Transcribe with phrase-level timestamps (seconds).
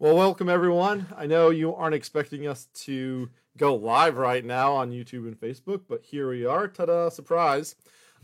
[0.00, 1.08] Well, welcome everyone.
[1.14, 5.82] I know you aren't expecting us to go live right now on YouTube and Facebook,
[5.86, 6.68] but here we are.
[6.68, 7.10] Ta-da!
[7.10, 7.76] Surprise.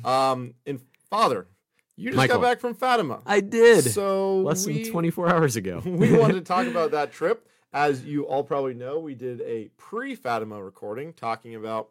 [0.03, 1.47] Um, and Father,
[1.95, 2.39] you just Michael.
[2.39, 3.21] got back from Fatima.
[3.27, 3.85] I did.
[3.85, 5.83] So Less we, than 24 hours ago.
[5.85, 7.47] we wanted to talk about that trip.
[7.75, 11.91] As you all probably know, we did a pre-Fatima recording talking about,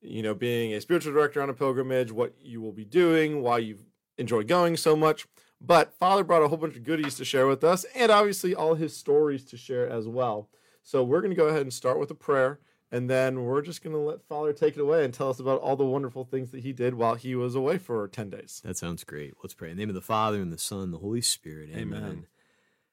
[0.00, 3.58] you know, being a spiritual director on a pilgrimage, what you will be doing, why
[3.58, 3.78] you
[4.18, 5.28] enjoy going so much.
[5.66, 8.74] But Father brought a whole bunch of goodies to share with us, and obviously all
[8.74, 10.48] his stories to share as well.
[10.82, 12.60] So we're going to go ahead and start with a prayer,
[12.92, 15.60] and then we're just going to let Father take it away and tell us about
[15.60, 18.60] all the wonderful things that he did while he was away for 10 days.
[18.64, 19.34] That sounds great.
[19.42, 19.70] Let's pray.
[19.70, 21.70] In the name of the Father, and the Son, and the Holy Spirit.
[21.70, 22.02] Amen.
[22.02, 22.26] Amen.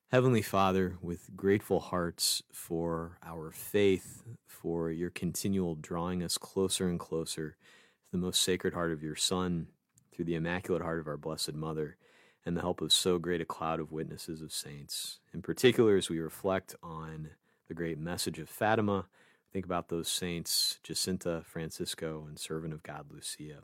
[0.10, 7.00] Heavenly Father, with grateful hearts for our faith, for your continual drawing us closer and
[7.00, 7.58] closer
[8.06, 9.68] to the most sacred heart of your Son,
[10.14, 11.98] through the immaculate heart of our Blessed Mother,
[12.46, 15.20] and the help of so great a cloud of witnesses of saints.
[15.34, 17.30] In particular, as we reflect on
[17.68, 19.06] the great message of Fatima,
[19.54, 23.60] think about those saints, Jacinta, Francisco, and servant of God, Lucia.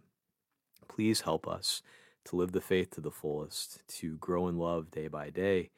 [0.87, 1.81] Please help us
[2.25, 5.71] to live the faith to the fullest, to grow in love day by day,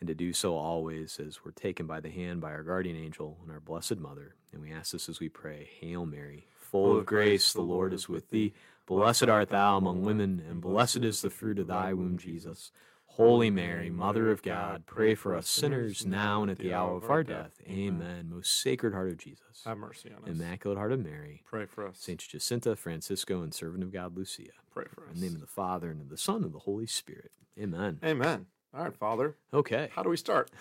[0.00, 3.38] and to do so always as we're taken by the hand by our guardian angel
[3.42, 4.34] and our Blessed Mother.
[4.52, 8.08] And we ask this as we pray Hail Mary, full of grace, the Lord is
[8.08, 8.52] with thee.
[8.86, 12.70] Blessed art thou among women, and blessed is the fruit of thy womb, Jesus.
[13.06, 17.08] Holy Mary, Mother of God, pray for us sinners now and at the hour of
[17.08, 17.52] our death.
[17.68, 18.28] Amen.
[18.28, 20.36] Most sacred heart of Jesus, Have mercy on us.
[20.36, 21.96] Immaculate heart of Mary, Pray for us.
[21.98, 24.50] Saints Jacinta, Francisco, and servant of God, Lucia.
[24.72, 25.14] Pray for us.
[25.14, 27.30] In the name of the Father, and of the Son, and of the Holy Spirit.
[27.56, 28.00] Amen.
[28.04, 28.46] Amen.
[28.76, 29.36] All right, Father.
[29.52, 29.88] Okay.
[29.94, 30.50] How do we start?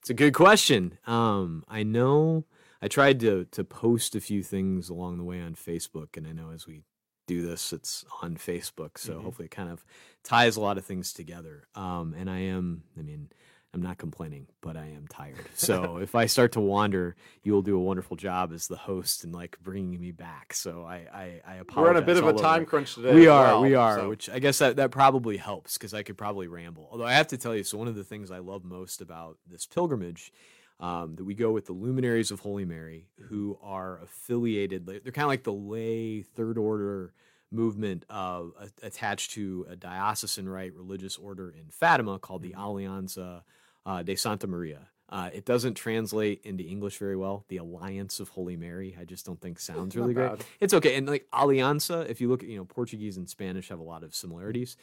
[0.00, 0.98] It's a good question.
[1.06, 2.44] Um, I know
[2.82, 6.32] I tried to to post a few things along the way on Facebook, and I
[6.32, 6.82] know as we
[7.26, 9.22] do this, it's on Facebook, so Mhm.
[9.22, 9.82] hopefully it kind of
[10.22, 11.68] ties a lot of things together.
[11.74, 13.30] Um, and I am, I mean,
[13.74, 15.34] I'm not complaining, but I am tired.
[15.56, 19.24] So if I start to wander, you will do a wonderful job as the host
[19.24, 20.54] and like bringing me back.
[20.54, 21.76] So I I, I apologize.
[21.76, 22.42] We're on a bit of a all over.
[22.42, 23.14] time crunch today.
[23.14, 26.02] We are, well, we are, so- which I guess that, that probably helps because I
[26.02, 26.88] could probably ramble.
[26.92, 29.38] Although I have to tell you, so one of the things I love most about
[29.46, 30.32] this pilgrimage
[30.80, 34.86] um, that we go with the luminaries of Holy Mary, who are affiliated.
[34.86, 37.12] They're kind of like the lay third order
[37.52, 38.42] movement uh,
[38.82, 43.42] attached to a diocesan right religious order in Fatima called the Alianza
[43.86, 44.88] uh, de Santa Maria.
[45.08, 47.44] Uh, it doesn't translate into English very well.
[47.48, 50.30] The Alliance of Holy Mary, I just don't think sounds really great.
[50.30, 50.44] bad.
[50.60, 50.96] It's okay.
[50.96, 54.02] And like Alianza, if you look at, you know, Portuguese and Spanish have a lot
[54.02, 54.76] of similarities.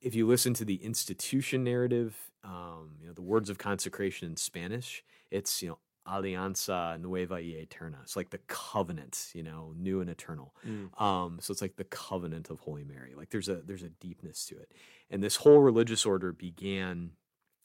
[0.00, 4.36] If you listen to the institution narrative, um, you know, the words of consecration in
[4.36, 7.98] Spanish, it's, you know, Alianza Nueva y Eterna.
[8.02, 10.54] It's like the covenant, you know, new and eternal.
[10.66, 11.00] Mm.
[11.00, 13.14] Um, so it's like the covenant of Holy Mary.
[13.16, 14.72] Like there's a there's a deepness to it.
[15.10, 17.12] And this whole religious order began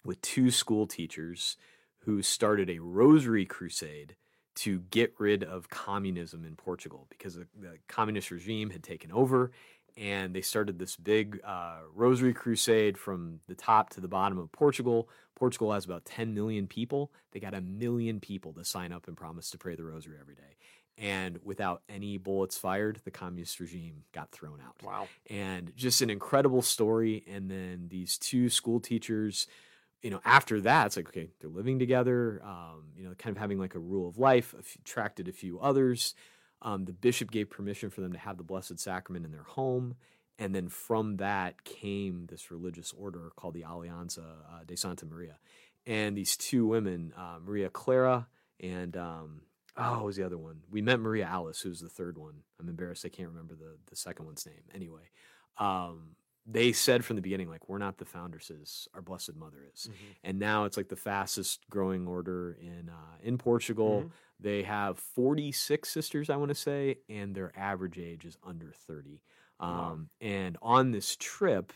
[0.04, 1.58] with two school teachers
[2.00, 4.16] who started a rosary crusade
[4.56, 9.52] to get rid of communism in Portugal because the, the communist regime had taken over
[9.98, 14.52] and they started this big uh, rosary crusade from the top to the bottom of
[14.52, 15.10] Portugal.
[15.36, 17.12] Portugal has about 10 million people.
[17.32, 20.36] They got a million people to sign up and promise to pray the rosary every
[20.36, 20.58] day.
[20.98, 25.08] And without any bullets fired, the communist regime got thrown out Wow.
[25.30, 27.24] and just an incredible story.
[27.30, 29.48] And then these two school teachers,
[30.02, 33.42] you know, after that, it's like, okay, they're living together, um, you know, kind of
[33.42, 36.16] having like a rule of life, attracted a few others.
[36.62, 39.96] Um, the bishop gave permission for them to have the Blessed Sacrament in their home.
[40.38, 45.38] And then from that came this religious order called the Alianza uh, de Santa Maria.
[45.86, 48.28] And these two women, uh, Maria Clara
[48.62, 49.42] and, um,
[49.76, 50.62] oh, what was the other one?
[50.72, 52.44] We met Maria Alice, who's the third one.
[52.60, 54.64] I'm embarrassed I can't remember the, the second one's name.
[54.74, 55.10] Anyway,
[55.58, 56.16] um,
[56.52, 59.84] they said from the beginning, like, we're not the foundresses, our Blessed Mother is.
[59.88, 60.06] Mm-hmm.
[60.24, 64.12] And now it's like the fastest growing order in uh, in Portugal.
[64.40, 69.22] They have 46 sisters, I want to say, and their average age is under 30.
[69.60, 70.00] Um, Wow.
[70.22, 71.74] And on this trip,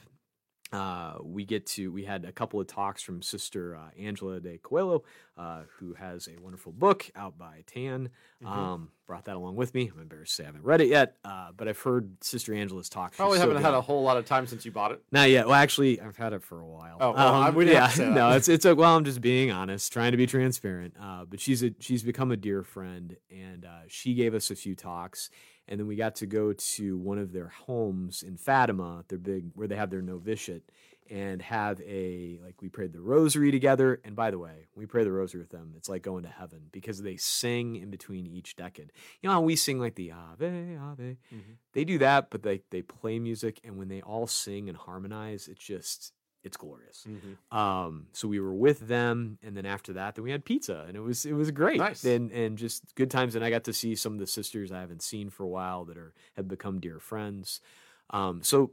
[0.74, 4.58] uh, we get to we had a couple of talks from Sister uh, Angela de
[4.58, 5.04] Coelho,
[5.38, 8.10] uh, who has a wonderful book out by Tan.
[8.44, 8.48] Mhm.
[8.48, 9.92] Um, brought that along with me.
[9.94, 12.90] I'm embarrassed to say I haven't read it yet, uh, but I've heard Sister Angela's
[12.90, 13.16] talk.
[13.16, 15.02] Probably so haven't had a whole lot of time since you bought it.
[15.12, 15.46] Not yet.
[15.46, 16.98] Well, actually, I've had it for a while.
[17.00, 18.12] Oh, well, I- didn't yeah, have to say that.
[18.12, 20.96] no, it's it's a, well, I'm just being honest, trying to be transparent.
[21.00, 24.56] Uh, but she's a she's become a dear friend, and uh, she gave us a
[24.56, 25.30] few talks,
[25.68, 29.52] and then we got to go to one of their homes in Fatima, their big
[29.56, 30.70] where they have their novitiate,
[31.10, 34.00] and have a like we prayed the rosary together.
[34.06, 35.74] And by the way, we pray the rosary with them.
[35.76, 38.92] It's like going to heaven because they sing in between each decade.
[39.22, 41.58] You know how we sing like the Ave Ave Mhm.
[41.74, 45.48] they do that, but they they play music, and when they all sing and harmonize,
[45.48, 47.06] it's just it's glorious.
[47.08, 47.56] Mhm.
[47.58, 50.96] Um, so we were with them, and then after that, then we had pizza, and
[50.98, 52.04] it was it was great, Nice.
[52.06, 53.36] and and just good times.
[53.36, 55.86] And I got to see some of the sisters I haven't seen for a while
[55.86, 57.62] that are have become dear friends.
[58.10, 58.72] Um, so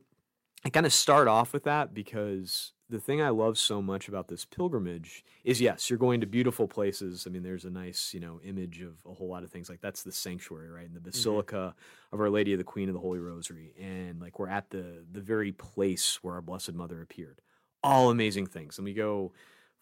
[0.65, 4.27] I kind of start off with that because the thing I love so much about
[4.27, 7.25] this pilgrimage is yes, you're going to beautiful places.
[7.25, 9.81] I mean, there's a nice, you know, image of a whole lot of things like
[9.81, 10.87] that's the sanctuary, right?
[10.87, 11.77] And the Basilica
[12.13, 13.73] of Our Lady of the Queen of the Holy Rosary.
[13.81, 17.41] And like we're at the the very place where our Blessed Mother appeared.
[17.83, 18.79] All amazing things.
[18.79, 19.33] And we go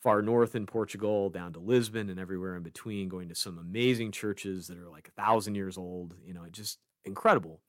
[0.02, 4.12] far north in Portugal, down to Lisbon and everywhere in between, going to some amazing
[4.12, 7.60] churches that are like a thousand years old, you know, just incredible.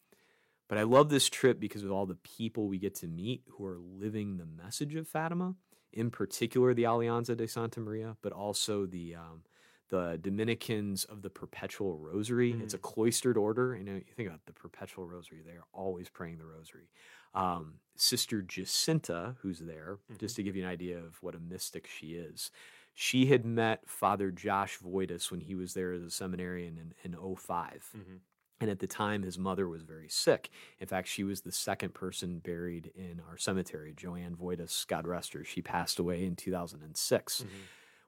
[0.68, 3.66] But I love this trip because of all the people we get to meet who
[3.66, 5.56] are living the message of Fatima,
[5.92, 9.42] in particular the Alianza de Santa Maria, but also the um,
[9.90, 12.52] the Dominicans of the Perpetual Rosary.
[12.64, 13.76] It's a cloistered order.
[13.76, 16.90] You know, you think about the Perpetual Rosary; they are always praying the Rosary.
[17.34, 21.88] Um, Sister Jacinta, who's there, just to give you an idea of what a mystic
[21.88, 22.52] she is.
[22.94, 27.36] She had met Father Josh Voitis when he was there as a seminarian in, in
[27.36, 27.92] 05.
[27.96, 28.20] Mhm.
[28.62, 30.50] And at the time, his mother was very sick.
[30.80, 35.32] In fact, she was the second person buried in our cemetery, Joanne Voitis, God rest
[35.34, 35.46] her.
[35.46, 37.44] She passed away in 2006.
[37.44, 37.48] Mhm.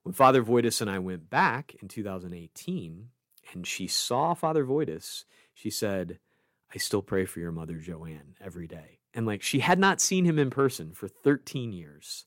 [0.04, 3.10] When Father Voitis and I went back in 2018
[3.54, 6.20] and she saw Father Voitis, she said,
[6.74, 9.00] I still pray for your mother, Joanne, every day.
[9.14, 12.26] And like she had not seen him in person for 13 years.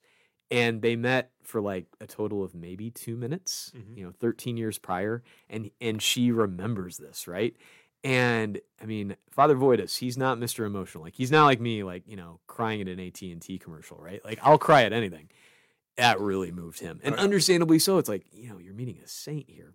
[0.50, 3.97] And they met for like a total of maybe two minutes, Mhm.
[3.97, 5.23] you know, 13 years prior.
[5.49, 7.56] And and she remembers this, right?
[8.05, 10.67] And I mean, Father Voitis, he's not Mr.
[10.67, 11.03] Emotional.
[11.03, 14.23] Like he's not like me, like, you know, crying at an AT&T commercial, right?
[14.25, 15.31] Like I'll cry at anything.
[15.96, 17.00] That really moved him.
[17.05, 17.20] And yeah.
[17.20, 17.99] understandably so.
[17.99, 19.75] It's like, you know, you're meeting a saint here.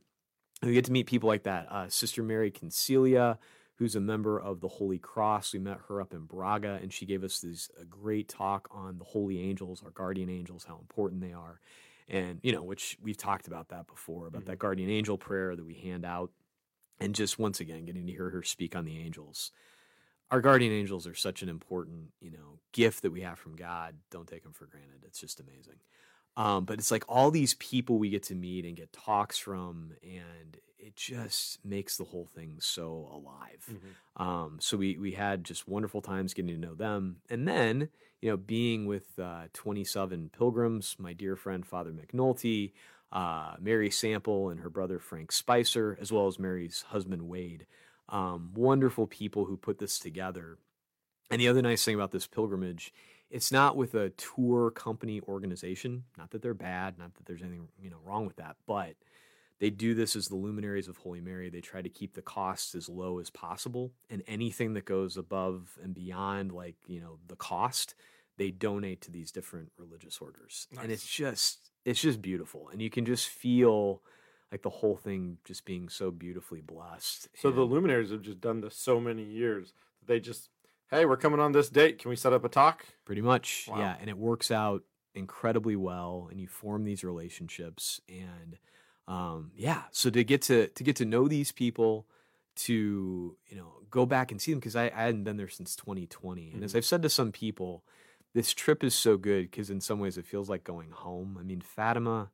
[0.62, 1.68] And we get to meet people like that.
[1.71, 3.38] Uh, Sister Mary Concilia,
[3.75, 5.54] who's a member of the Holy Cross.
[5.54, 8.98] We met her up in Braga, and she gave us this a great talk on
[8.98, 11.62] the holy angels, our guardian angels, how important they are,
[12.10, 15.66] and you know, which we've talked about that before about that guardian angel prayer that
[15.66, 16.30] we hand out,
[17.00, 19.51] and just once again getting to hear her speak on the angels.
[20.30, 23.95] Our guardian angels are such an important, you know, gift that we have from God.
[24.12, 25.04] Don't take them for granted.
[25.06, 25.80] It's just amazing.
[26.38, 29.94] Um, but it's like all these people we get to meet and get talks from,
[30.04, 33.70] and it just makes the whole thing so alive.
[33.70, 34.22] Mhm.
[34.24, 37.90] Um, so we we had just wonderful times getting to know them, and then
[38.22, 42.72] you know being with uh, 27 pilgrims, my dear friend Father McNulty,
[43.12, 47.66] uh, Mary Sample, and her brother Frank Spicer, as well as Mary's husband Wade.
[48.08, 50.58] Um, wonderful people who put this together.
[51.30, 52.92] And the other nice thing about this pilgrimage,
[53.30, 56.04] it's not with a tour company organization.
[56.18, 58.96] Not that they're bad, not that there's anything you know wrong with that, but
[59.60, 61.50] they do this as the luminaries of Holy Mary.
[61.50, 65.78] They try to keep the costs as low as possible, and anything that goes above
[65.84, 67.96] and beyond, like you know, the cost,
[68.38, 72.90] they donate to these different religious orders, and it's just it's just beautiful, and you
[72.90, 74.02] can just feel
[74.52, 77.28] like the whole thing just being so beautifully blessed.
[77.36, 79.74] So the luminaries have just done this so many years.
[80.06, 80.50] They just,
[80.91, 82.00] hey, we're coming on this date.
[82.00, 82.86] Can we set up a talk?
[83.06, 83.80] Pretty much, Wow.
[83.80, 83.95] yeah.
[84.00, 84.83] And it works out
[85.15, 88.57] incredibly well, and you form these relationships, and
[89.07, 89.83] um, yeah.
[89.91, 92.06] So to get to to get to know these people,
[92.57, 95.75] to you know go back and see them because I, I hadn't been there since
[95.75, 96.77] 2020, and as Mhm.
[96.77, 97.83] I've said to some people,
[98.33, 101.38] this trip is so good because in some ways it feels like going home.
[101.39, 102.30] I mean, Fatima,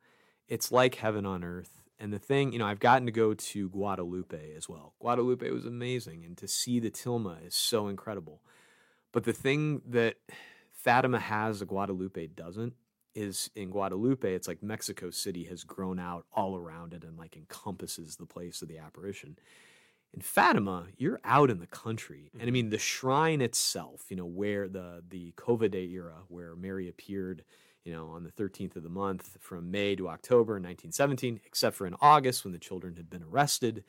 [0.49, 1.81] it's like heaven on earth.
[1.99, 4.93] And the thing, you know, I've gotten to go to Guadalupe as well.
[4.99, 8.41] Guadalupe was amazing, and to see the Tilma is so incredible.
[9.13, 10.17] But the thing that
[10.73, 12.73] Fatima has that Guadalupe doesn't
[13.15, 17.37] is in Guadalupe, it's like Mexico City has grown out all around it and like
[17.37, 19.37] encompasses the place of the apparition.
[20.13, 22.29] In Fatima, you're out in the country.
[22.33, 22.53] And I mm-hmm.
[22.53, 27.43] mean the shrine itself, you know, where the the Cova da Iria, where Mary appeared,
[27.85, 31.87] you know, on the 13th of the month from May to October 1917, except for
[31.87, 33.83] in August when the children had been arrested.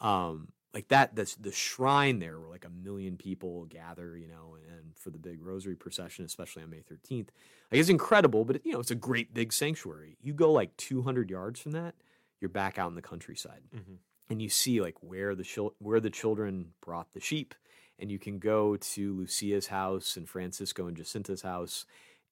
[0.00, 4.56] Um, like that, that's the shrine there where like a million people gather, you know,
[4.68, 7.28] and for the big rosary procession, especially on May 13th.
[7.72, 10.18] Like it's incredible, but you know, it's a great big sanctuary.
[10.22, 11.94] You go like 200 yards from that,
[12.40, 13.94] you're back out in the countryside Mm-hmm.
[14.30, 17.54] and you see like where the chil- where the children brought the sheep
[17.98, 21.84] and you can go to Lucia's house and Francisco and Jacinta's house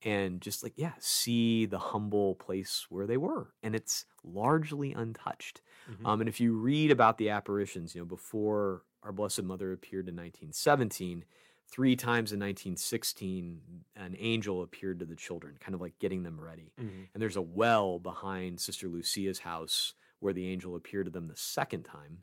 [0.02, 5.60] and just like yeah see the humble place where they were and it's largely untouched
[5.90, 6.06] Mhm.
[6.06, 10.08] um, and if you read about the apparitions you know before our blessed mother appeared
[10.08, 11.24] in 1917
[11.68, 13.60] three times in 1916
[13.96, 17.02] an angel appeared to the children kind of like getting them ready Mm-hmm.
[17.14, 21.36] and there's a well behind Sister Lucia's house where the angel appeared to them the
[21.36, 22.18] second time.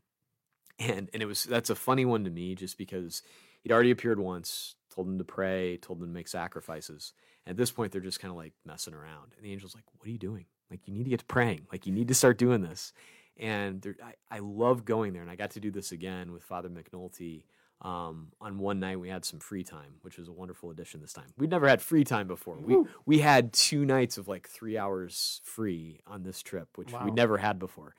[0.79, 3.21] And and it was that's a funny one to me just because
[3.61, 7.13] he'd already appeared once, told them to pray, told them to make sacrifices.
[7.45, 9.33] At this point, they're just kind of like messing around.
[9.35, 10.45] And the angel's like, What are you doing?
[10.71, 11.67] Like, you need to get to praying.
[11.71, 12.93] Like, you need to start doing this.
[13.37, 15.21] And I, I love going there.
[15.21, 17.43] And I got to do this again with Father McNulty.
[17.81, 21.11] Um, on one night, we had some free time, which was a wonderful addition this
[21.11, 21.25] time.
[21.37, 22.57] We'd never had free time before.
[22.61, 27.03] We, we had two nights of like three hours free on this trip, which Wow.
[27.05, 27.93] we'd never had before.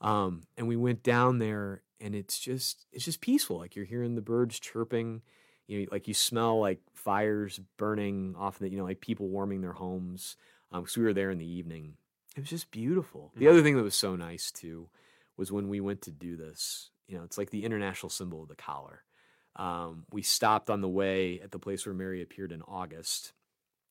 [0.00, 3.58] Um, and we went down there and it's just it's just peaceful.
[3.58, 5.22] Like you're hearing the birds chirping,
[5.68, 9.62] you know, like you smell like fires burning off the, you know, like people warming
[9.62, 10.36] their homes.
[10.72, 11.96] Um, because we were there in the evening.
[12.36, 13.32] It was just beautiful.
[13.38, 13.48] The Mhm.
[13.48, 14.90] other thing that was so nice too
[15.36, 16.90] was when we went to do this.
[17.06, 19.04] You know, it's like the international symbol of the collar.
[19.56, 23.32] Um, we stopped on the way at the place where Mary appeared in August.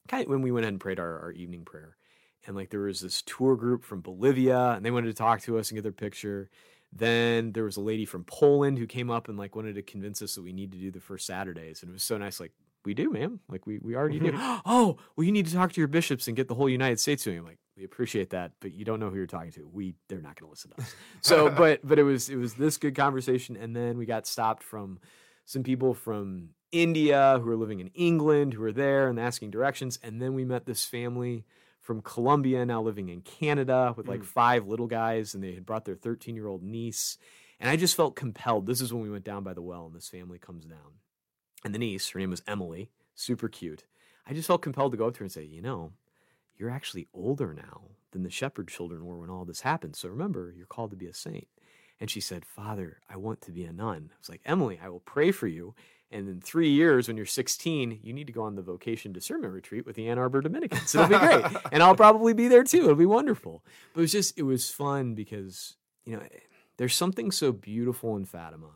[0.08, 1.98] Kind of when we went ahead and prayed our, our evening prayer
[2.46, 5.58] and like there was this tour group from Bolivia and they wanted to talk to
[5.58, 6.50] us and get their picture.
[6.98, 10.22] Then there was a lady from Poland who came up and like wanted to convince
[10.22, 11.82] us that we need to do the first Saturdays.
[11.82, 12.39] And it was so nice.
[12.39, 12.54] Like,
[12.86, 13.39] we do, ma'am.
[13.50, 14.32] Like we, we already do.
[14.36, 17.24] oh, well, you need to talk to your bishops and get the whole United States
[17.24, 17.38] to me.
[17.38, 19.70] I'm like, we appreciate that, but you don't know who you're talking to.
[19.72, 20.96] We they're not gonna listen to us.
[21.22, 23.56] So but but it was it was this good conversation.
[23.56, 25.00] And then we got stopped from
[25.46, 30.00] some people from India who were living in England who were there and asking directions.
[30.01, 31.46] And then we met this family
[31.88, 34.25] from Colombia now living in Canada with like Mm.
[34.25, 37.17] five little guys, and they had brought their 13 year old niece.
[37.62, 38.65] And I just felt compelled.
[38.67, 41.00] This is when we went down by the well, and this family comes down.
[41.63, 43.86] And the niece, her name was Emily, super cute.
[44.27, 45.94] I just felt compelled to go up to her and say, You know,
[46.58, 49.96] you're actually older now than the shepherd children were when all this happened.
[49.96, 51.48] So remember, you're called to be a saint.
[52.01, 54.12] And she said, Father, I want to be a nun.
[54.13, 55.74] I was like, Emily, I will pray for you.
[56.10, 59.54] And in three years, when you're 16, you need to go on the vocation discernment
[59.54, 60.96] retreat with the Ann Arbor Dominicans.
[60.96, 61.46] It'll be great.
[61.72, 62.84] and I'll probably be there too.
[62.84, 63.64] It'll be wonderful.
[63.94, 66.24] But it was just, it was fun because, you know,
[66.78, 68.70] there's something so beautiful in Fatima.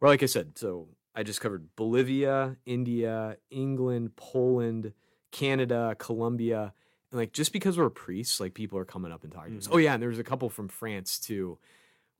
[0.00, 4.92] Where, like I said, so I just covered Bolivia, India, England, Poland,
[5.32, 6.74] Canada, Colombia.
[7.10, 9.68] And like, just because we're priests, like people are coming up and talking to us.
[9.68, 9.74] Mhm.
[9.74, 9.94] Oh, yeah.
[9.94, 11.58] And there was a couple from France too.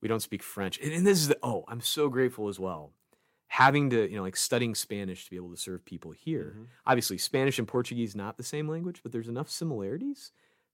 [0.01, 0.79] We don't speak French.
[0.79, 2.93] And, and this is the, oh, I'm so grateful as well
[3.47, 6.55] having to, you know, like studying Spanish to be able to serve people here.
[6.57, 6.65] Mhm.
[6.85, 10.31] Obviously, Spanish and Portuguese not the same language, but there's enough similarities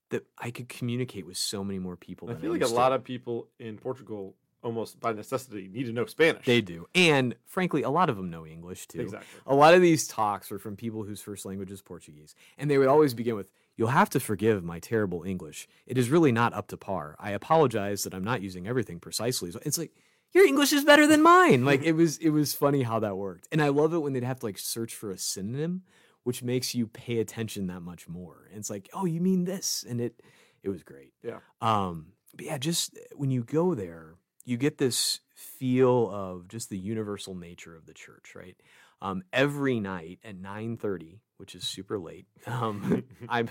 [0.09, 2.29] that I could communicate with so many more people.
[2.29, 6.05] I feel like a lot of people in Portugal almost by necessity need to know
[6.05, 6.45] Spanish.
[6.45, 9.01] they do, and frankly, a lot of them know English too.
[9.01, 9.41] exactly.
[9.45, 12.77] A lot of these talks were from people whose first language is Portuguese, and they
[12.77, 15.67] would always begin with, "You'll have to forgive my terrible English.
[15.85, 17.17] It is really not up to par.
[17.19, 19.93] I apologize that I'm not using everything precisely." It's like
[20.33, 21.65] your English is better than mine.
[21.65, 24.23] Like it was, it was funny how that worked, and I love it when they'd
[24.23, 25.83] have to like search for a synonym,
[26.23, 28.47] which makes you pay attention that much more.
[28.49, 30.21] And it's like, oh, you mean this, and it,
[30.63, 31.13] it was great.
[31.23, 31.39] Yeah.
[31.61, 36.77] Um, but yeah, just when you go there, you get this feel of just the
[36.77, 38.55] universal nature of the church, right?
[39.01, 42.25] Um, every night at nine thirty, which is super late.
[42.47, 43.49] Um, I'm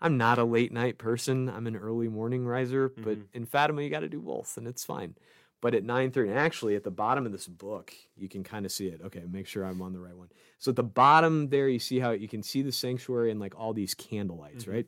[0.00, 1.48] I'm not a late night person.
[1.48, 3.24] I'm an early morning riser, but Mhm.
[3.32, 5.14] in Fatima you got to do both, and it's fine.
[5.62, 8.64] But at nine thirty, and actually at the bottom of this book, you can kind
[8.64, 9.00] of see it.
[9.04, 10.28] Okay, make sure I'm on the right one.
[10.58, 13.58] So at the bottom there, you see how you can see the sanctuary and like
[13.58, 14.72] all these candle lights, Mhm.
[14.72, 14.86] right?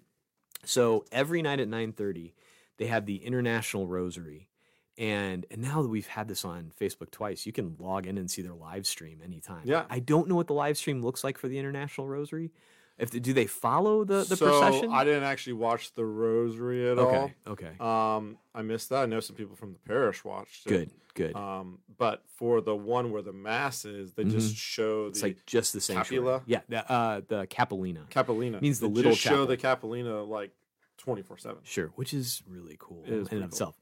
[0.64, 2.34] So every night at nine thirty,
[2.78, 4.48] they have the International Rosary,
[4.96, 8.30] and and now that we've had this on Facebook twice, you can log in and
[8.30, 9.62] see their live stream anytime.
[9.64, 9.84] Yeah.
[9.90, 12.50] I don't know what the live stream looks like for the International Rosary.
[12.98, 14.90] If they, do they follow the the so procession?
[14.92, 17.06] I didn't actually watch the rosary at all.
[17.06, 17.72] okay, okay.
[17.80, 19.02] Um, I missed that.
[19.02, 20.68] I know some people from the parish watched it.
[20.68, 21.36] good, good.
[21.36, 25.72] Um, but for the one where the mass is, they just show it's like just
[25.72, 26.24] the sanctuary.
[26.24, 26.42] Capula?
[26.46, 28.08] Yeah, the, uh, the Capelinha.
[28.10, 28.60] Capelinha.
[28.60, 30.52] means the They little just show the Capelinha like
[30.98, 31.58] twenty four seven.
[31.64, 33.44] Sure, which is really cool is in and of cool.
[33.44, 33.78] itself.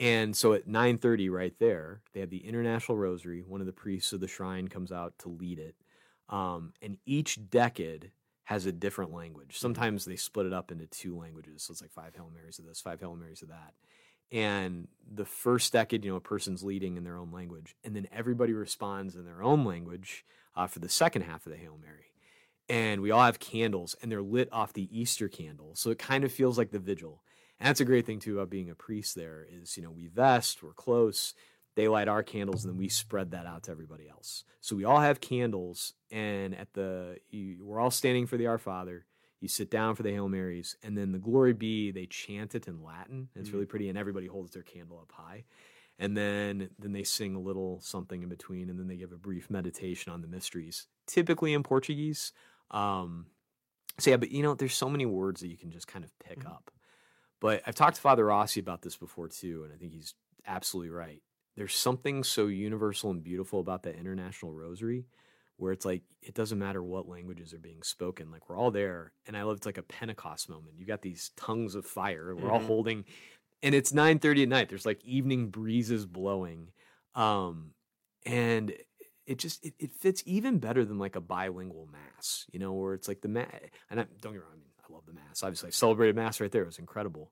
[0.00, 3.42] And so at 9:30 right there, they have the International Rosary.
[3.46, 5.76] One of the priests of the shrine comes out to lead it.
[6.28, 8.10] Um, and each decade
[8.52, 9.58] has a different language.
[9.58, 11.62] Sometimes they split it up into two languages.
[11.62, 13.74] So it's like five Hail Marys of this, five Hail Marys of that.
[14.30, 17.74] And the first decade, you know, a person's leading in their own language.
[17.82, 21.58] And then everybody responds in their own language uh, for the second half of the
[21.58, 22.12] Hail Mary.
[22.68, 25.72] And we all have candles, and they're lit off the Easter candle.
[25.74, 27.22] So it kind of feels like the vigil.
[27.58, 29.14] And that's a great thing too about being a priest.
[29.14, 31.34] There is, you know, we vest, we're close.
[31.74, 34.44] They light our candles, and then we spread that out to everybody else.
[34.60, 38.58] So we all have candles, and at the you, we're all standing for the Our
[38.58, 39.06] Father.
[39.40, 41.90] You sit down for the Hail Marys, and then the Glory Be.
[41.90, 43.28] They chant it in Latin.
[43.34, 43.52] It's Mhm.
[43.54, 45.44] really pretty, and everybody holds their candle up high.
[45.98, 49.16] And then then they sing a little something in between, and then they give a
[49.18, 52.32] brief meditation on the mysteries, typically in Portuguese.
[52.70, 53.26] Um,
[53.98, 56.16] so yeah, but you know, there's so many words that you can just kind of
[56.18, 56.50] pick Mhm.
[56.50, 56.70] up.
[57.40, 60.14] But I've talked to Father Rossi about this before too, and I think he's
[60.46, 61.22] absolutely right.
[61.56, 65.06] There's something so universal and beautiful about the International Rosary,
[65.56, 69.12] where it's like it doesn't matter what languages are being spoken like we're all there.
[69.26, 70.76] And i love it's like a pentecost moment.
[70.78, 72.66] You got these tongues of fire we're all Mhm.
[72.66, 73.04] holding
[73.62, 74.68] and it's 9:30 at night.
[74.68, 76.72] There's like evening breezes blowing
[77.14, 77.74] um
[78.24, 78.74] and
[79.26, 82.94] it just it, it fits even better than like a bilingual mass you know where
[82.94, 83.50] it's like the mass
[83.90, 85.42] and I, don't get me wrong i mean i love the mass.
[85.42, 86.62] Obviously i celebrated mass right there.
[86.62, 87.30] It was incredible.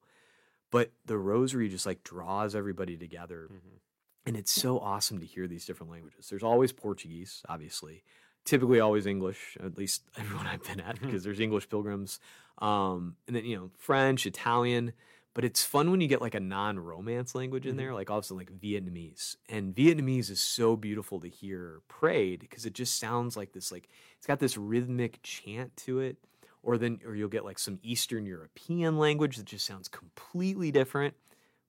[0.71, 3.81] But the rosary just like draws everybody together Mhm.
[4.27, 6.29] And it's so awesome to hear these different languages.
[6.29, 8.05] There's always Portuguese, obviously,
[8.45, 12.21] typically always English, at least everyone I've been at, because there's English pilgrims,
[12.59, 14.93] um, and then you know French, Italian.
[15.33, 18.51] But it's fun when you get like a non-romance language in there, like also like
[18.51, 19.37] Vietnamese.
[19.49, 23.89] And Vietnamese is so beautiful to hear prayed because it just sounds like this like
[24.19, 26.17] it's got this rhythmic chant to it.
[26.65, 31.15] Or then or you'll get like some Eastern European language that just sounds completely different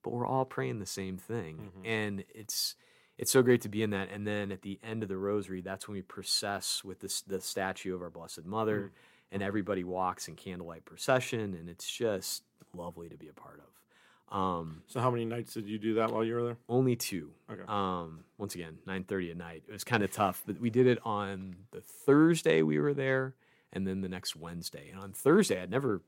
[0.03, 1.87] but we're all praying the same thing Mhm.
[1.87, 2.75] and it's
[3.17, 5.61] it's so great to be in that and then at the end of the rosary
[5.61, 8.91] that's when we process with this the statue of our blessed mother Mm.
[9.33, 12.43] and everybody walks in candlelight procession and it's just
[12.73, 13.67] lovely to be a part of
[14.37, 16.57] um So how many nights did you do that while you were there?
[16.69, 17.63] only two Okay.
[17.67, 20.99] um once again 9:30 at night it was kind of tough but we did it
[21.05, 23.35] on the thursday we were there
[23.73, 26.01] and then the next wednesday and on thursday i'd never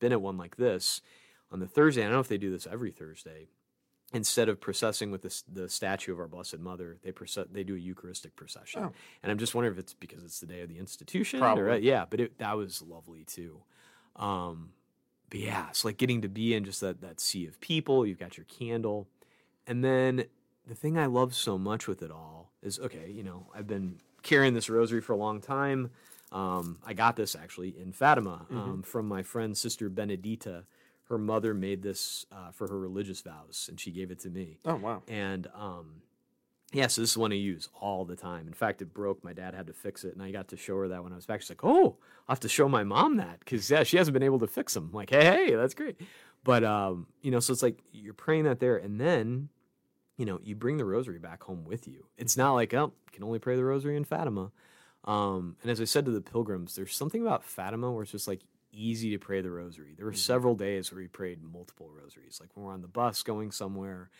[0.00, 1.00] been at one like this
[1.52, 3.48] on the thursday i don't know if they do this every thursday
[4.14, 7.74] instead of processing with this, the statue of our blessed mother they proce- they do
[7.74, 8.92] a eucharistic procession Oh.
[9.22, 12.04] and i'm just wondering if it's because it's the day of the institution or yeah
[12.08, 13.62] but it, that was lovely too
[14.16, 14.70] um
[15.30, 18.18] but yeah it's like getting to be in just that that sea of people you've
[18.18, 19.08] got your candle
[19.66, 20.24] and then
[20.68, 23.96] the thing I love so much with it all is okay, you know, I've been
[24.22, 25.90] carrying this rosary for a long time.
[26.30, 30.62] Um, I got this actually in Fatima um, from my friend Sister Benedita.
[31.08, 34.58] Her mother made this uh, for her religious vows, and she gave it to me.
[34.64, 35.02] Oh wow.
[35.08, 36.02] And um,
[36.72, 38.46] yeah, so this is one I use all the time.
[38.46, 39.22] In fact, it broke.
[39.22, 41.16] My dad had to fix it, and I got to show her that when I
[41.16, 41.42] was back.
[41.42, 41.96] She's like, "Oh,
[42.28, 44.74] I'll have to show my mom that because yeah, she hasn't been able to fix
[44.74, 46.00] them." I'm like, hey, hey, that's great.
[46.44, 49.50] But um, you know, so it's like you're praying that there, and then
[50.16, 52.06] you know, you bring the rosary back home with you.
[52.16, 54.52] It's not like, oh, you can only pray the rosary in Fatima.
[55.04, 58.28] Um, and as I said to the pilgrims, there's something about Fatima where it's just
[58.28, 58.40] like
[58.72, 59.94] easy to pray the rosary.
[59.96, 63.22] There were several days where we prayed multiple rosaries, like when we're on the bus
[63.22, 64.10] going somewhere,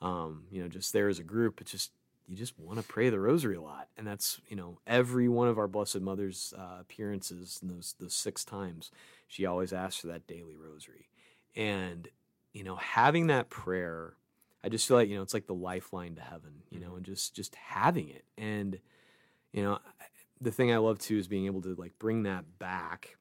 [0.00, 1.60] um, you know, just there as a group.
[1.60, 1.92] It's just
[2.28, 5.48] you just want to pray the rosary a lot, and that's you know every one
[5.48, 8.90] of our Blessed Mother's uh, appearances, those those six times,
[9.26, 11.08] she always asks for that daily rosary,
[11.56, 12.08] and
[12.52, 14.14] you know having that prayer
[14.64, 17.04] I just feel like you know it's like the lifeline to heaven, you know, and
[17.04, 18.24] just just having it.
[18.38, 18.78] And
[19.52, 19.78] you know,
[20.40, 23.16] the thing I love too is being able to like bring that back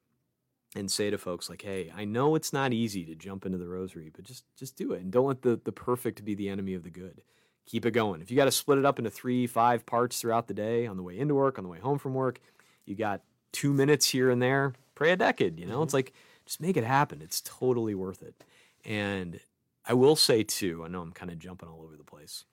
[0.75, 3.67] and say to folks like, "Hey, I know it's not easy to jump into the
[3.67, 6.73] rosary, but just just do it and don't let the the perfect be the enemy
[6.73, 7.21] of the good.
[7.65, 8.21] Keep it going.
[8.21, 10.97] If you got to split it up into 3, 5 parts throughout the day on
[10.97, 12.39] the way into work, on the way home from work,
[12.85, 15.75] you got 2 minutes here and there, pray a decade, you know?
[15.75, 15.83] Mm-hmm.
[15.83, 16.13] It's like
[16.45, 17.21] just make it happen.
[17.21, 18.43] It's totally worth it.
[18.83, 19.39] And
[19.85, 22.45] I will say too, I know I'm kind of jumping all over the place,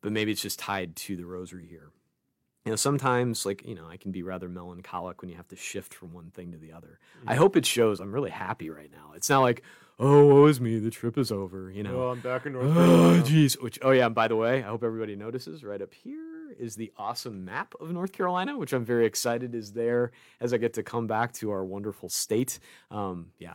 [0.00, 1.90] but maybe it's just tied to the rosary here.
[2.68, 5.56] You know, sometimes like, you know, I can be rather melancholic when you have to
[5.56, 6.98] shift from one thing to the other.
[7.26, 9.12] I hope it shows I'm really happy right now.
[9.16, 9.62] It's not like,
[9.98, 11.96] oh, woe is me, the trip is over, you know.
[11.98, 13.22] Well, I'm back in North Oh, Carolina.
[13.22, 13.54] jeez.
[13.62, 14.04] Which, oh, yeah.
[14.04, 17.72] And by the way, I hope everybody notices right up here is the awesome map
[17.80, 21.32] of North Carolina, which I'm very excited is there as I get to come back
[21.34, 22.58] to our wonderful state.
[22.90, 23.54] Um, yeah.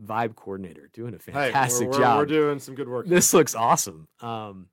[0.00, 3.08] Vibe coordinator doing a Hey, fantastic we're, we're, job We're doing some good work.
[3.08, 4.06] this looks awesome.
[4.20, 4.68] Um,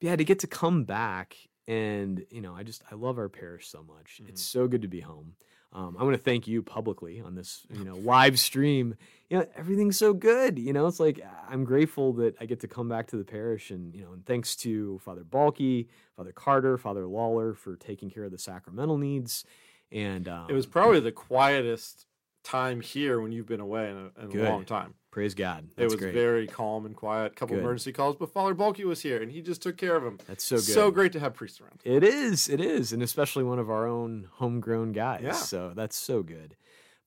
[0.00, 1.34] yeah, to get to come back
[1.68, 4.20] and you know, I just I love our parish so much.
[4.28, 5.34] It's so good to be home.
[5.72, 8.94] Um, I want to thank you publicly on this, you know, live stream.
[9.28, 10.58] You know, everything's so good.
[10.58, 13.70] You know, it's like I'm grateful that I get to come back to the parish,
[13.70, 18.24] and you know, and thanks to Father Balky, Father Carter, Father Lawler for taking care
[18.24, 19.44] of the sacramental needs.
[19.92, 22.06] And um, It was probably the quietest
[22.42, 24.94] time here when you've been away in a, in a long time.
[25.16, 25.66] Praise God.
[25.78, 26.12] it was great.
[26.12, 27.32] very calm and quiet.
[27.32, 27.62] A couple Good.
[27.62, 30.18] emergency calls, but Father Bulky was here and he just took care of him.
[30.26, 30.64] That's so good.
[30.64, 31.80] So great to have priests around.
[31.84, 35.22] It is, it is, and especially one of our own homegrown guys.
[35.24, 35.32] Yeah.
[35.32, 36.54] So that's so good.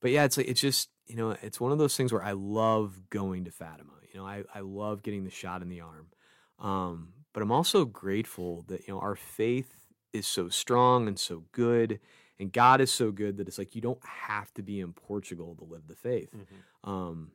[0.00, 2.32] But yeah, it's like it's just you know it's one of those things where I
[2.32, 3.92] love going to Fatima.
[4.12, 6.08] You know, I I love getting the shot in the arm.
[6.58, 9.72] Um, but I'm also grateful that you know our faith
[10.12, 12.00] is so strong and so good,
[12.40, 15.54] and God is so good that it's like you don't have to be in Portugal
[15.60, 16.34] to live the faith.
[16.82, 17.30] Um,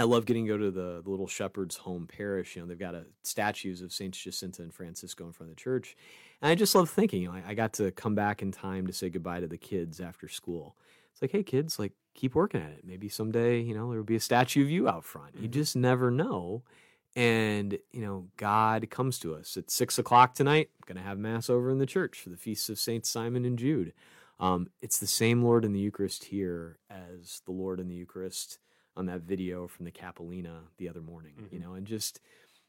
[0.00, 2.56] I love getting to go to the, the little shepherd's home parish.
[2.56, 5.60] You know, they've got a statues of Saints Jacinta and Francisco in front of the
[5.60, 5.96] church.
[6.40, 8.86] And I just love thinking, you know, I, I got to come back in time
[8.86, 10.76] to say goodbye to the kids after school.
[11.12, 12.84] It's like, hey, kids, like, keep working at it.
[12.84, 15.34] Maybe someday, you know, there will be a statue of you out front.
[15.38, 15.52] You Mhm.
[15.52, 16.62] just never know.
[17.16, 20.70] And, you know, God comes to us at six o'clock tonight.
[20.76, 23.44] I'm going to have Mass over in the church for the feasts of Saints Simon
[23.44, 23.92] and Jude.
[24.38, 28.58] Um, it's the same Lord in the Eucharist here as the Lord in the Eucharist
[28.96, 31.54] on that video from the Capelinha the other morning, mm-hmm.
[31.54, 32.20] you know, and just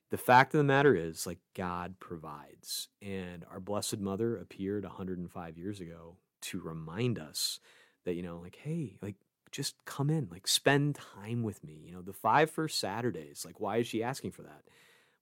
[0.09, 2.89] the fact of the matter is, like, God provides.
[3.01, 7.59] And our Blessed Mother appeared 105 years ago to remind us
[8.05, 9.15] that, you know, like, hey, like,
[9.51, 11.81] just come in, like, spend time with me.
[11.85, 14.63] You know, the five first Saturdays, like, why is she asking for that?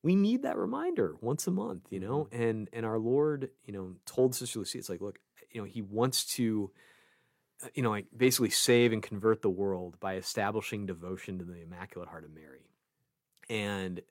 [0.02, 2.42] We need that reminder once a month, you know, mm-hmm.
[2.42, 5.20] and and our Lord, you know, told Sister Lucy, it's like, look,
[5.52, 6.72] you know, he wants to,
[7.63, 11.62] Uh, you know, like basically save and convert the world by establishing devotion to the
[11.62, 12.69] Immaculate Heart of Mary.
[13.50, 14.02] And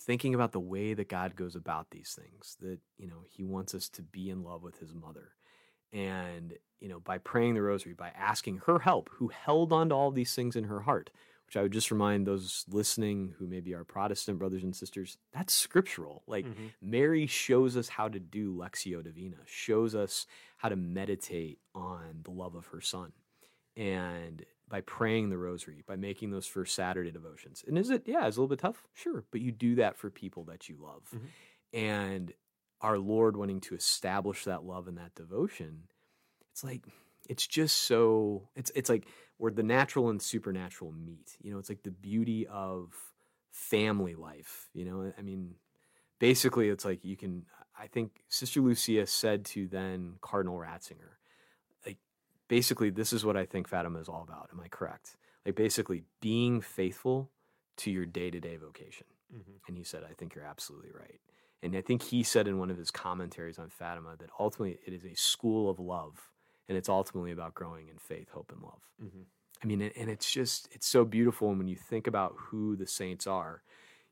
[0.00, 3.74] thinking about the way that God goes about these things, that, you know, he wants
[3.74, 5.32] us to be in love with his mother.
[5.92, 9.94] And, you know, by praying the rosary, by asking her help, who held on to
[9.94, 11.10] all these things in her heart,
[11.48, 15.54] which I would just remind those listening who maybe are Protestant brothers and sisters, that's
[15.54, 16.22] scriptural.
[16.26, 16.66] Like mm-hmm.
[16.82, 20.26] Mary shows us how to do Lectio Divina, shows us
[20.58, 23.12] how to meditate on the love of her son.
[23.78, 27.64] And by praying the rosary, by making those first Saturday devotions.
[27.66, 28.82] And is it, yeah, it's a little bit tough?
[28.92, 29.24] Sure.
[29.30, 31.04] But you do that for people that you love.
[31.14, 31.78] Mm-hmm.
[31.78, 32.32] And
[32.82, 35.84] our Lord wanting to establish that love and that devotion,
[36.52, 36.84] it's like,
[37.26, 39.06] it's just so, it's, it's like
[39.38, 41.36] where the natural and supernatural meet.
[41.40, 42.92] You know, it's like the beauty of
[43.50, 44.68] family life.
[44.74, 45.54] You know, I mean,
[46.18, 47.46] basically, it's like you can,
[47.78, 51.16] I think Sister Lucia said to then Cardinal Ratzinger,
[51.86, 51.98] like,
[52.48, 54.50] basically this is what I think Fatima is all about.
[54.52, 55.16] Am I correct?
[55.46, 57.30] Like basically being faithful
[57.76, 59.06] to your day-to-day vocation.
[59.32, 59.52] Mm-hmm.
[59.68, 61.20] And he said, I think you're absolutely right.
[61.62, 64.92] And I think he said in one of his commentaries on Fatima that ultimately it
[64.92, 66.30] is a school of love,
[66.68, 68.82] and it's ultimately about growing in faith, hope, and love.
[69.02, 69.22] Mm-hmm.
[69.62, 71.48] I mean, and it's just it's so beautiful.
[71.48, 73.62] And when you think about who the saints are,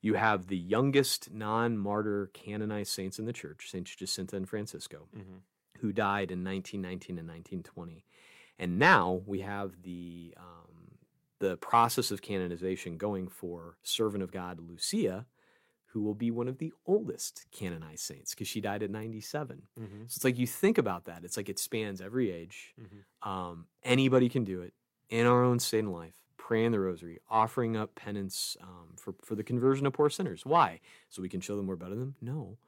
[0.01, 5.39] you have the youngest non-martyr canonized saints in the church, Saints Jacinta and Francisco, mm-hmm.
[5.81, 8.05] who died in 1919 and 1920.
[8.59, 10.99] And now we have the um,
[11.39, 15.27] the process of canonization going for servant of God Lucia,
[15.97, 19.63] who will be one of the oldest canonized saints because she died at 97.
[19.81, 20.01] Mm-hmm.
[20.01, 21.25] So it's like you think about that.
[21.25, 22.75] It's like it spans every age.
[22.79, 23.27] Mm-hmm.
[23.27, 24.75] Um, anybody can do it
[25.09, 26.13] in our own state and life.
[26.37, 30.45] Praying the rosary, offering up penance um, for, for the conversion of poor sinners.
[30.45, 30.81] Why?
[31.09, 32.17] So we can show them we're better than them?
[32.21, 32.59] No,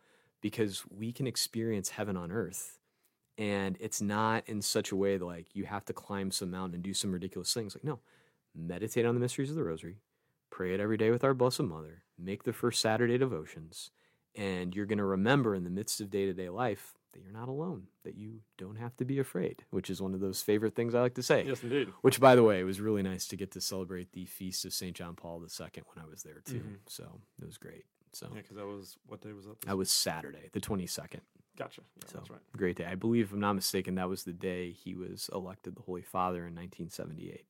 [0.40, 2.78] because we can experience heaven on earth
[3.36, 6.76] and it's not in such a way that like you have to climb some mountain
[6.76, 8.00] and do some ridiculous things like no
[8.56, 9.98] meditate on the mysteries of the rosary
[10.50, 13.90] pray it every day with our blessed mother make the first saturday devotions
[14.34, 17.84] and you're going to remember in the midst of day-to-day life that you're not alone
[18.04, 21.00] that you don't have to be afraid which is one of those favorite things i
[21.00, 23.50] like to say yes indeed which by the way it was really nice to get
[23.50, 26.74] to celebrate the feast of st john paul ii when i was there too mm-hmm.
[26.86, 29.90] so it was great so yeah because that was what day was that that was
[29.90, 31.20] saturday the 22nd
[31.58, 31.80] Gotcha.
[31.96, 32.40] Yeah, so, that's right.
[32.56, 32.86] Great day.
[32.86, 36.02] I believe, if I'm not mistaken, that was the day he was elected the Holy
[36.02, 37.44] Father in 1978.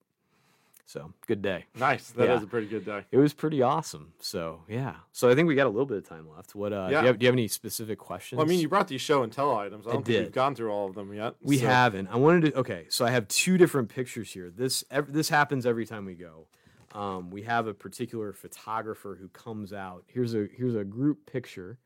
[0.89, 1.67] So good day.
[1.79, 2.13] Nice.
[2.13, 2.37] That yeah.
[2.37, 3.05] is a pretty good day.
[3.11, 4.15] It was pretty awesome.
[4.21, 4.95] So yeah.
[5.13, 6.55] So I think we got a little bit of time left.
[6.55, 6.73] What?
[6.73, 7.01] Uh, yeah.
[7.01, 8.39] do, you have, do you have any specific questions?
[8.39, 9.87] Well, I mean, you brought these show and tell items.
[9.87, 10.23] I don't I think did.
[10.23, 11.35] we've gone through all of them yet.
[11.43, 11.67] We so.
[11.67, 12.09] haven't.
[12.09, 12.61] I wanted to.
[12.61, 14.49] Okay, so I have two different pictures here.
[14.49, 16.47] This every, this happens every time we go.
[16.95, 20.05] Um, we have a particular photographer who comes out.
[20.07, 21.79] Here's a here's a group picture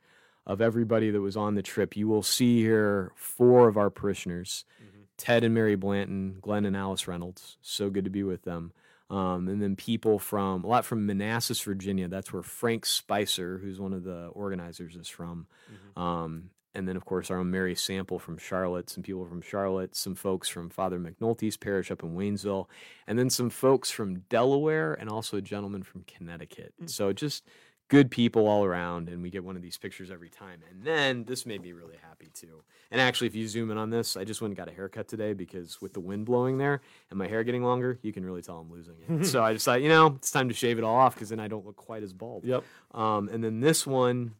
[0.46, 1.96] of everybody that was on the trip.
[1.96, 5.02] You will see here four of our parishioners mm-hmm.
[5.16, 7.56] Ted and Mary Blanton, Glenn and Alice Reynolds.
[7.62, 8.72] So good to be with them.
[9.12, 12.08] Um, and then people from a lot from Manassas, Virginia.
[12.08, 15.46] That's where Frank Spicer, who's one of the organizers, is from.
[15.70, 16.02] Mm-hmm.
[16.02, 19.94] Um, and then, of course, our own Mary Sample from Charlotte, some people from Charlotte,
[19.94, 22.68] some folks from Father McNulty's parish up in Waynesville,
[23.06, 26.72] and then some folks from Delaware, and also a gentleman from Connecticut.
[26.78, 26.86] Mm-hmm.
[26.86, 27.44] So just
[27.92, 30.60] good people all around and we get one of these pictures every time.
[30.70, 32.62] And then this made me really happy too.
[32.90, 35.08] And actually if you zoom in on this i just went and got a haircut
[35.08, 38.40] today because with the wind blowing there and my hair getting longer you can really
[38.40, 39.26] tell i'm losing it.
[39.32, 41.38] So i just thought you know it's time to shave it all off because then
[41.38, 42.44] i don't look quite as bald.
[42.46, 42.64] Yep.
[42.92, 44.36] Um, and then this one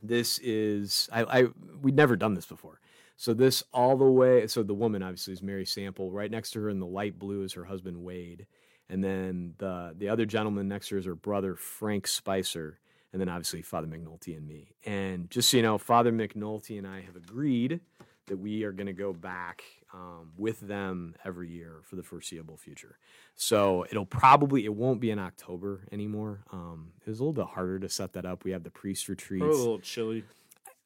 [0.00, 1.44] this is I, I
[1.82, 2.78] we'd never done this before.
[3.16, 6.12] So this all the way so the woman obviously is mary sample.
[6.12, 8.46] Right next to her in the light blue is her husband wade.
[8.88, 12.78] And then the the other gentleman next to her is her brother Frank Spicer,
[13.14, 14.74] and then obviously Father McNulty and me.
[14.84, 17.78] And just so you know, Father McNulty and I have agreed
[18.26, 22.56] that we are going to go back um, with them every year for the foreseeable
[22.56, 22.98] future.
[23.36, 26.40] So it'll probably it won't be in October anymore.
[26.52, 28.42] Um, it was a little bit harder to set that up.
[28.42, 29.44] We have the priest retreats.
[29.44, 30.24] a little chilly.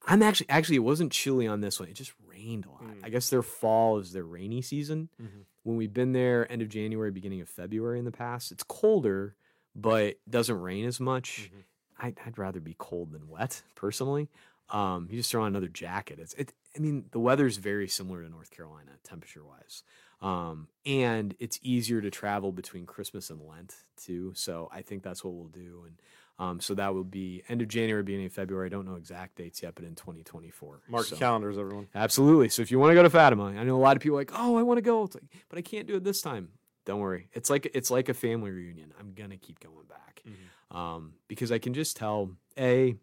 [0.06, 1.88] I'm actually actually it wasn't chilly on this one.
[1.88, 2.82] It just rained a lot.
[2.82, 3.04] Mm.
[3.04, 5.08] I guess their fall is their rainy season.
[5.20, 5.40] Mm-hmm.
[5.62, 9.34] When we've been there end of January, beginning of February in the past, it's colder,
[9.74, 11.48] but doesn't rain as much.
[11.50, 11.60] Mm-hmm.
[11.98, 14.28] I'd, I'd rather be cold than wet personally.
[14.70, 16.18] Um, you just throw on another jacket.
[16.20, 16.52] It's it.
[16.76, 19.82] I mean, the weather's very similar to North Carolina temperature wise,
[20.20, 24.32] um, and it's easier to travel between Christmas and Lent too.
[24.34, 25.84] So I think that's what we'll do.
[25.86, 25.96] And
[26.38, 28.66] um, so that will be end of January, beginning of February.
[28.66, 30.82] I don't know exact dates yet, but in 2024.
[30.88, 31.88] Mark so, calendars, everyone.
[31.94, 32.50] Absolutely.
[32.50, 34.20] So if you want to go to Fatima, I know a lot of people are
[34.20, 36.50] like, oh, I want to go, it's like, but I can't do it this time.
[36.84, 37.28] Don't worry.
[37.32, 38.94] It's like it's like a family reunion.
[38.98, 40.22] I'm gonna keep going back
[40.70, 42.94] um, because I can just tell a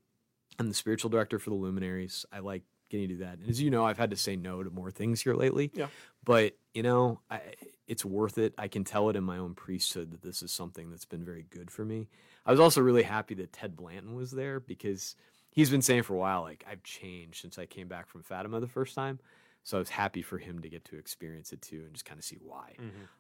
[0.58, 2.25] I'm the spiritual director for the Luminaries.
[2.32, 4.63] I like getting to do that, and as you know, I've had to say no
[4.63, 5.71] to more things here lately.
[5.73, 5.88] Yeah.
[6.23, 7.41] but you know, I,
[7.88, 8.54] it's worth it.
[8.58, 11.45] I can tell it in my own priesthood that this is something that's been very
[11.49, 12.10] good for me.
[12.45, 15.15] I was also really happy that Ted Blanton was there because
[15.56, 18.60] he's been saying for a while, like I've changed since I came back from Fatima
[18.60, 19.20] the first time.
[19.63, 22.20] So I was happy for him to get to experience it too and just kind
[22.20, 22.76] of see why.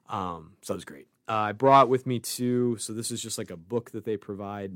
[0.09, 1.07] Um, so it was great.
[1.27, 2.77] Uh, I brought with me too.
[2.77, 4.73] So this is just like a book that they provide.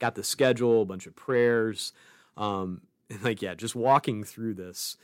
[0.00, 1.92] Got the schedule, a bunch of prayers.
[2.36, 4.96] Um, and like, yeah, just walking through this,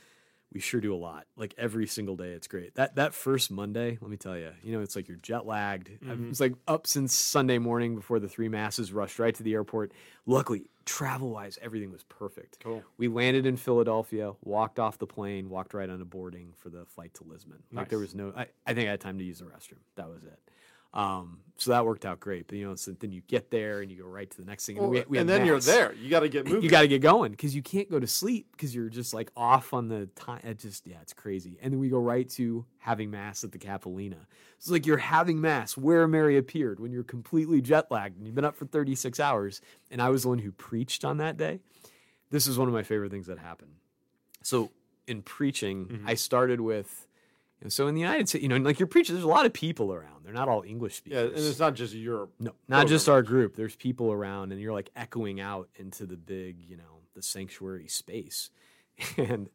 [0.53, 1.25] we sure do a lot.
[1.35, 2.75] Like every single day, it's great.
[2.75, 5.89] That that first Monday, let me tell you, you know, it's like you're jet lagged.
[6.01, 6.29] I mm-hmm.
[6.29, 9.91] was like up since Sunday morning before the three masses, rushed right to the airport.
[10.25, 12.59] Luckily, travel wise, everything was perfect.
[12.63, 12.83] Cool.
[12.97, 16.85] We landed in Philadelphia, walked off the plane, walked right on onto boarding for the
[16.85, 17.63] flight to Lisbon.
[17.71, 19.79] Like there was no, I, I think I had time to use the restroom.
[19.95, 20.39] That was it.
[20.95, 22.47] Um, so that worked out great.
[22.47, 24.65] But you know, so then you get there and you go right to the next
[24.65, 24.77] thing.
[24.77, 25.93] Well, we, we and then you're there.
[25.93, 26.61] You got to get moving.
[26.63, 29.31] You got to get going because you can't go to sleep because you're just like
[29.37, 30.41] off on the time.
[30.43, 31.57] It just yeah, it's crazy.
[31.61, 34.25] And then we go right to having mass at the Capelinha.
[34.57, 38.35] It's like you're having mass where Mary appeared when you're completely jet lagged and you've
[38.35, 39.61] been up for 36 hours.
[39.89, 41.61] And I was the one who preached on that day.
[42.31, 43.75] This is one of my favorite things that happened.
[44.43, 44.71] So
[45.07, 46.07] in preaching, Mm-hmm.
[46.09, 47.07] I started with.
[47.65, 49.53] Know, so in the United States, you know, like you're preaching, there's a lot of
[49.53, 50.23] people around.
[50.23, 51.31] They're not all English speakers.
[51.31, 52.31] yeah, and it's not just Europe.
[52.39, 53.55] No, not just our group.
[53.55, 57.87] There's people around, and you're like echoing out into the big, you know, the sanctuary
[57.87, 58.49] space.
[59.17, 59.49] And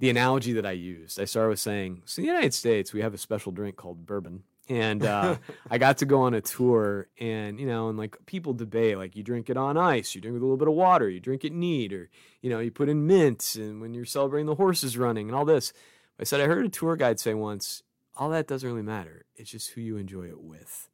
[0.00, 3.00] the analogy that I used, I started with saying, so in the United States, we
[3.00, 4.42] have a special drink called bourbon.
[4.68, 5.36] And uh,
[5.70, 9.14] I got to go on a tour, and you know, and like people debate, like
[9.14, 11.20] you drink it on ice, you drink it with a little bit of water, you
[11.20, 12.10] drink it neat, or
[12.42, 15.44] you know, you put in mint, and when you're celebrating the horses running, and all
[15.44, 15.72] this.
[16.18, 17.82] I said I heard a tour guide say once,
[18.16, 19.26] all that doesn't really matter.
[19.34, 20.88] It's just who you enjoy it with.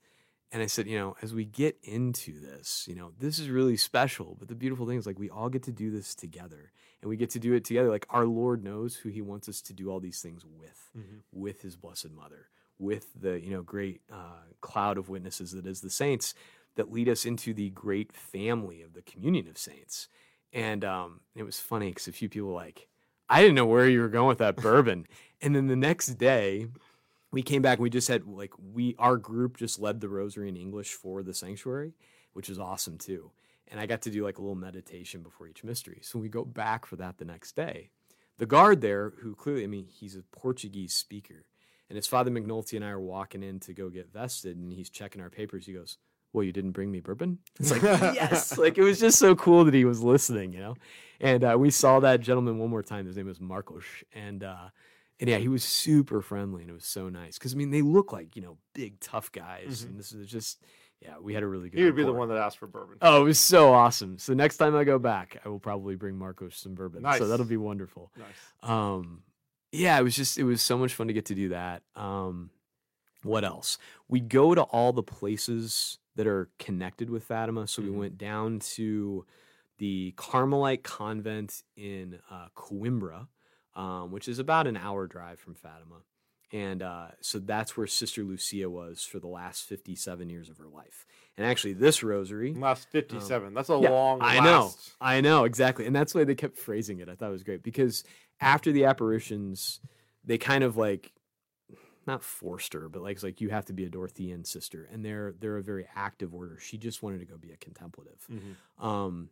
[0.50, 3.76] And I said, you know, as we get into this, you know, this is really
[3.76, 4.36] special.
[4.38, 7.16] But the beautiful thing is, like, we all get to do this together, and we
[7.16, 7.88] get to do it together.
[7.88, 10.90] Like, our Lord knows who He wants us to do all these things with,
[11.32, 15.80] with His Blessed Mother, with the, you know, great uh, cloud of witnesses that is
[15.80, 16.34] the saints
[16.74, 20.08] that lead us into the great family of the communion of saints.
[20.52, 22.88] And um, it was funny because a few people like,
[23.32, 25.06] I didn't know where you were going with that bourbon.
[25.40, 26.66] And then the next day,
[27.30, 30.50] we came back and we just had like we our group just led the rosary
[30.50, 31.94] in English for the sanctuary,
[32.34, 33.30] which is awesome too.
[33.68, 36.00] And I got to do like a little meditation before each mystery.
[36.02, 37.88] So we go back for that the next day.
[38.36, 41.46] The guard there, who clearly, I mean, he's a Portuguese speaker,
[41.88, 44.90] and his father McNulty and I are walking in to go get vested, and he's
[44.90, 45.64] checking our papers.
[45.64, 45.96] He goes,
[46.32, 47.82] "Well, you didn't bring me bourbon." It's like
[48.14, 50.74] yes, like it was just so cool that he was listening, you know.
[51.20, 53.06] And uh, we saw that gentleman one more time.
[53.06, 54.68] His name was Marcos, and uh,
[55.20, 57.82] and yeah, he was super friendly, and it was so nice because I mean, they
[57.82, 60.60] look like you know big tough guys, and this is just
[61.00, 61.78] yeah, we had a really good.
[61.78, 62.98] He would be the one that asked for bourbon.
[63.02, 64.18] Oh, it was so awesome.
[64.18, 67.02] So next time I go back, I will probably bring Marcos some bourbon.
[67.02, 67.18] Nice.
[67.18, 68.12] So that'll be wonderful.
[68.16, 68.70] Nice.
[68.70, 69.22] Um,
[69.72, 71.82] yeah, it was just it was so much fun to get to do that.
[71.96, 72.50] Um,
[73.22, 73.78] what else?
[74.08, 77.66] We go to all the places that are connected with Fatima.
[77.66, 77.84] So Mhm.
[77.86, 79.26] we went down to
[79.78, 83.28] the Carmelite convent in uh, Coimbra,
[83.74, 86.02] um, which is about an hour drive from Fatima.
[86.52, 90.68] And uh, so that's where Sister Lucia was for the last 57 years of her
[90.68, 91.06] life.
[91.38, 93.54] And actually, this rosary, Last 57.
[93.54, 94.70] That's a Um, yeah, long I know.
[95.00, 97.08] I know exactly, and that's the way they kept phrasing it.
[97.08, 98.04] I thought it was great because
[98.38, 99.80] after the apparitions,
[100.24, 101.12] they kind of like
[102.06, 105.04] not forced her, but like it's like you have to be a Dorothean sister, and
[105.04, 106.58] they're they're a very active order.
[106.58, 108.56] She just wanted to go be a contemplative, Mhm.
[108.84, 109.30] um,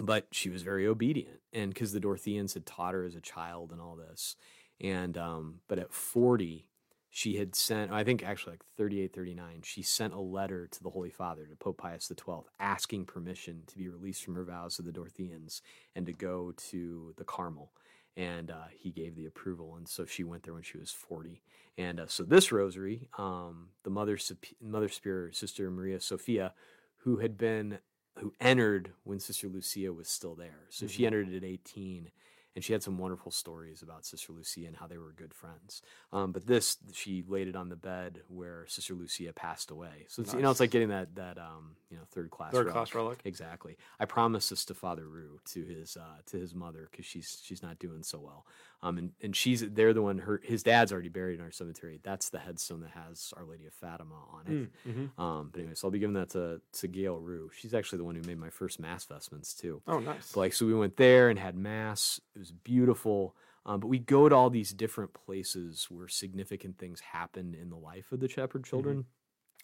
[0.00, 3.70] but she was very obedient, and because the Dorotheans had taught her as a child
[3.72, 4.36] and all this,
[4.80, 6.68] and um, but at forty.
[7.16, 10.90] She had sent, I think actually like 38, 39, she sent a letter to the
[10.90, 14.82] Holy Father, to Pope Pius XII, asking permission to be released from her vows to
[14.82, 15.62] the Dorotheans
[15.94, 17.70] and to go to the Carmel.
[18.16, 19.74] And uh, he gave the approval.
[19.76, 21.42] And so she went there when she was 40.
[21.76, 24.16] And uh, so this rosary, um, the Mother,
[24.62, 26.52] Mother Superior, Sister Maria Sophia,
[26.98, 27.78] who had been,
[28.18, 30.60] who entered when Sister Lucia was still there.
[30.70, 31.06] So she Mhm.
[31.06, 32.10] entered at 18.
[32.54, 35.82] And she had some wonderful stories about Sister Lucia and how they were good friends.
[36.12, 40.06] Um, but this, she laid it on the bed where Sister Lucia passed away.
[40.08, 42.66] So it's, you know, it's like getting that that um, you know third class Third
[42.66, 42.72] relic.
[42.74, 43.20] class relic.
[43.24, 43.76] Exactly.
[43.98, 47.62] I promised this to Father Rue to his uh, to his mother because she's she's
[47.62, 48.46] not doing so well.
[48.84, 52.00] Um, and, and she's they're the one her his dad's already buried in our cemetery.
[52.02, 54.88] That's the headstone that has Our Lady of Fatima on it.
[54.88, 55.20] Mm-hmm.
[55.20, 57.50] Um, but anyway, so I'll be giving that to to Gail Rue.
[57.58, 59.80] She's actually the one who made my first mass vestments too.
[59.86, 60.32] Oh, nice.
[60.32, 62.20] But like, so we went there and had mass.
[62.36, 63.34] It was beautiful.
[63.64, 67.76] Um, but we go to all these different places where significant things happen in the
[67.76, 69.06] life of the shepherd children.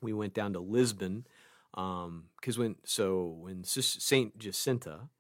[0.00, 1.26] We went down to Lisbon
[1.74, 5.11] because when so when Saint Jacinta,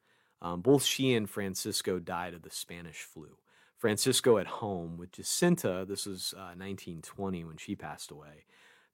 [0.40, 3.36] um, both she and Francisco died of the Spanish flu.
[3.80, 5.86] Francisco at home with Jacinta.
[5.88, 8.44] This was uh, 1920 when she passed away.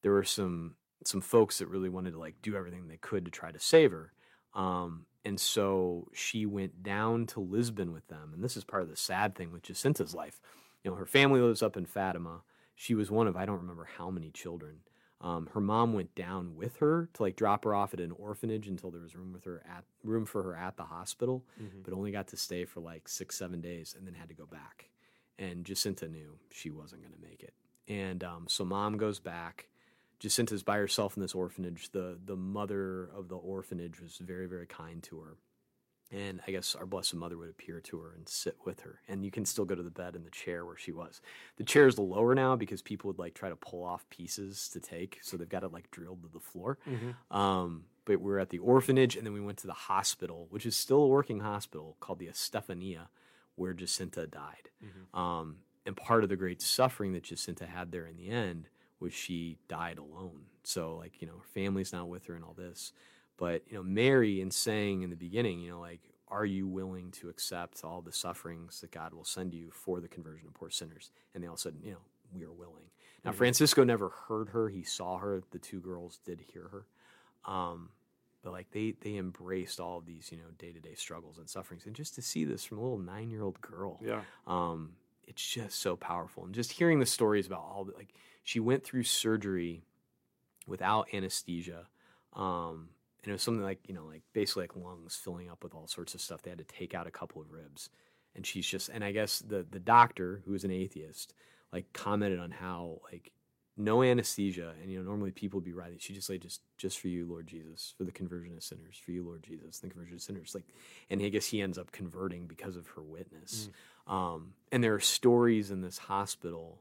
[0.02, 3.30] There were some some folks that really wanted to like do everything they could to
[3.30, 4.12] try to save her.
[4.54, 8.30] Um, and so she went down to Lisbon with them.
[8.32, 10.40] And this is part of the sad thing with Jacinta's life.
[10.82, 12.42] You know, her family lives up in Fatima.
[12.74, 14.78] She was one of I don't remember how many children.
[15.20, 18.68] Um, her mom went down with her to like drop her off at an orphanage
[18.68, 21.82] until there was room with her at room for her at the hospital, Mhm.
[21.84, 24.44] but only got to stay for like six seven days and then had to go
[24.46, 24.90] back.
[25.38, 27.54] And Jacinta knew she wasn't going to make it,
[27.88, 29.68] and um, so mom goes back.
[30.18, 31.90] Jacinta's by herself in this orphanage.
[31.92, 35.36] The the mother of the orphanage was very very kind to her,
[36.10, 39.00] and I guess our Blessed Mother would appear to her and sit with her.
[39.08, 41.20] And you can still go to the bed in the chair where she was.
[41.56, 44.80] The chair is lower now because people would like try to pull off pieces to
[44.80, 46.78] take, so they've got it like drilled to the floor.
[46.86, 47.14] Mhm.
[47.34, 50.64] Um, but we were at the orphanage, and then we went to the hospital, which
[50.64, 53.08] is still a working hospital called the Estefania,
[53.56, 54.70] where Jacinta died.
[54.82, 55.18] Mhm.
[55.18, 58.68] Um, and part of the great suffering that Jacinta had there in the end
[59.00, 60.46] was she died alone.
[60.62, 62.92] So, like, you know, her family's not with her and all this.
[63.36, 67.10] But, you know, Mary, in saying in the beginning, you know, like, are you willing
[67.12, 70.70] to accept all the sufferings that God will send you for the conversion of poor
[70.70, 71.10] sinners?
[71.34, 71.98] And they all said, you know,
[72.32, 72.90] we are willing.
[73.24, 73.36] Now, Mhm.
[73.36, 74.68] Francisco never heard her.
[74.68, 75.42] He saw her.
[75.50, 76.86] The two girls did hear her.
[77.44, 77.90] Um,
[78.42, 81.48] but like they they embraced all of these you know day to day struggles and
[81.48, 84.22] sufferings, and just to see this from a little nine year old girl, Yeah.
[84.46, 86.44] um, it's just so powerful.
[86.44, 89.82] And just hearing the stories about all the like she went through surgery
[90.66, 91.88] without anesthesia.
[92.34, 92.90] Um,
[93.26, 95.86] and it was something like, you know, like basically like lungs filling up with all
[95.88, 96.40] sorts of stuff.
[96.42, 97.90] They had to take out a couple of ribs.
[98.34, 101.34] And she's just and I guess the the doctor, who was an atheist,
[101.72, 103.32] like commented on how like
[103.76, 106.98] no anesthesia and you know normally people would be writhing she just like just just
[106.98, 110.14] for you lord jesus for the conversion of sinners for you lord jesus the conversion
[110.14, 110.64] of sinners like
[111.10, 113.68] and i guess he ends up converting because of her witness
[114.06, 116.80] um, and there are stories in this hospital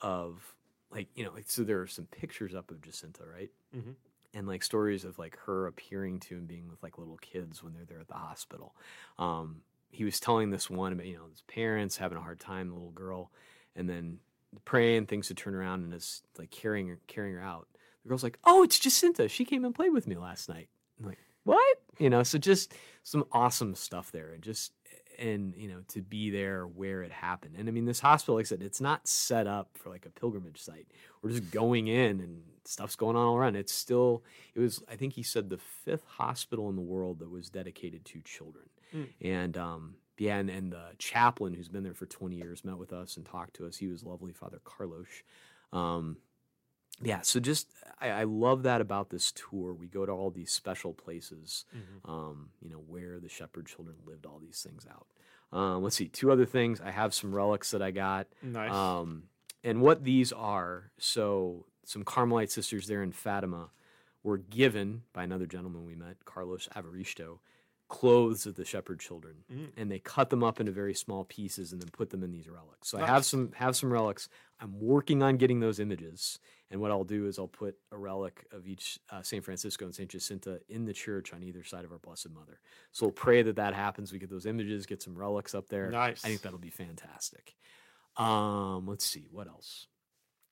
[0.00, 0.54] of
[0.90, 3.96] like you know like so there are some pictures up of jacinta right Mhm.
[4.34, 7.72] And like stories of like her appearing to and being with like little kids when
[7.72, 8.74] they're there at the hospital.
[9.18, 12.68] Um, he was telling this one about you know his parents having a hard time
[12.68, 13.30] the little girl
[13.74, 14.18] and then
[14.64, 17.68] praying things to turn around and is like carrying her carrying her out.
[18.02, 19.28] The girl's like oh it's jacinta.
[19.28, 20.68] She came and played with me last night.
[20.98, 21.78] I'm like what?
[21.98, 24.72] You know so just some awesome stuff there and just
[25.20, 27.54] and you know to be there where it happened.
[27.58, 30.10] And i mean this hospital like i said it's not set up for like a
[30.10, 30.86] pilgrimage site.
[31.22, 33.56] We're just going in and stuff's going on all around.
[33.56, 34.22] It's still
[34.54, 38.04] it was i think he said the fifth hospital in the world that was dedicated
[38.06, 38.64] to children.
[38.94, 39.06] Mm.
[39.20, 42.92] and um yeah and, and the chaplain who's been there for 20 years met with
[42.92, 43.76] us and talked to us.
[43.76, 45.06] He was lovely father carlos
[45.72, 46.16] um
[47.02, 47.68] yeah so just
[48.00, 52.08] I, I love that about this tour we go to all these special places Mhm.
[52.08, 55.06] um, you know, where the shepherd children lived all these things out.
[55.52, 56.80] Um, let's see, two other things.
[56.80, 58.28] I have some relics that I got.
[58.42, 58.70] Nice.
[58.72, 59.24] Um,
[59.64, 63.70] and what these are so, some Carmelite sisters there in Fatima
[64.22, 67.40] were given by another gentleman we met, Carlos Evaristo,
[67.90, 69.34] clothes of the shepherd children.
[69.52, 69.68] Mm.
[69.76, 72.48] And they cut them up into very small pieces and then put them in these
[72.48, 72.88] relics.
[72.88, 74.30] So I have some have some relics.
[74.60, 76.38] I'm working on getting those images.
[76.70, 79.44] And what I'll do is I'll put a relic of each uh, St.
[79.44, 80.08] Francisco and St.
[80.08, 82.60] Jacinta in the church on either side of our Blessed Mother.
[82.92, 84.12] So we'll pray that that happens.
[84.12, 85.90] We get those images, get some relics up there.
[85.90, 86.24] Nice.
[86.24, 87.56] I think that'll be fantastic.
[88.16, 89.88] Um, let's see what else.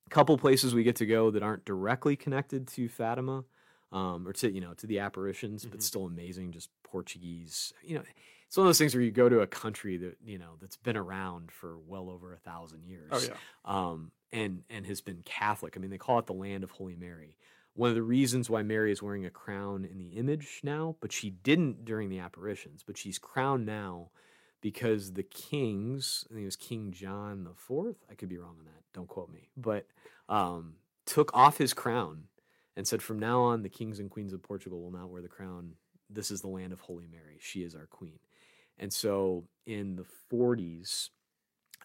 [0.06, 3.44] A couple places we get to go that aren't directly connected to Fatima,
[3.92, 5.82] um, or to you know to the apparitions, but Mhm.
[5.82, 6.52] still amazing.
[6.52, 7.72] Just Portuguese.
[7.82, 8.02] You know,
[8.46, 10.76] it's one of those things where you go to a country that you know that's
[10.76, 13.34] been around for well over a thousand years oh yeah.
[13.64, 15.74] um, and and has been Catholic.
[15.76, 17.36] I mean, they call it the land of Holy Mary.
[17.74, 21.12] One of the reasons why Mary is wearing a crown in the image now, but
[21.12, 24.10] she didn't during the apparitions, but she's crowned now
[24.60, 27.96] because the kings, I think it was King John the Fourth.
[28.10, 28.82] I could be wrong on that.
[28.94, 29.86] Don't quote me, but
[30.28, 30.74] um,
[31.06, 32.24] took off his crown
[32.76, 35.28] and said, "From now on, the kings and queens of Portugal will not wear the
[35.28, 35.74] crown.
[36.10, 37.38] This is the land of Holy Mary.
[37.40, 38.18] She is our queen."
[38.78, 41.10] And so in the 40s,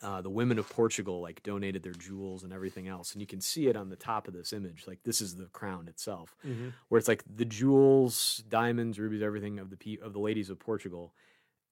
[0.02, 3.42] uh, the women of Portugal like donated their jewels and everything else, and you can
[3.42, 4.86] see it on the top of this image.
[4.88, 6.70] Like this is the crown itself, Mm-hmm.
[6.90, 10.60] where it's like the jewels, diamonds, rubies, everything of the pe- of the ladies of
[10.60, 11.14] Portugal.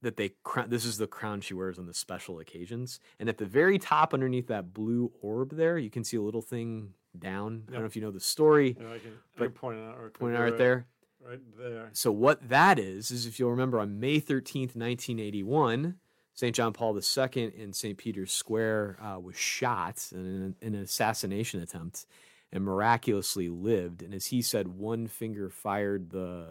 [0.04, 0.72] That they crown.
[0.72, 4.16] This is the crown she wears on the special occasions, and at the very top,
[4.16, 7.66] underneath that blue orb, there you can see a little thing down.
[7.68, 8.76] I don't know if you know the story.
[8.80, 10.02] I can, But I can point it out.
[10.02, 10.88] Right, Point it out right there.
[11.28, 11.90] Right there.
[11.94, 15.96] So what that is is if you'll remember on May 13th, 1981,
[16.34, 16.56] St.
[16.56, 17.98] John Paul II in St.
[17.98, 22.06] Peter's Square uh, was shot in an, in an assassination attempt
[22.52, 24.02] and miraculously lived.
[24.02, 26.48] And as he said, one finger fired the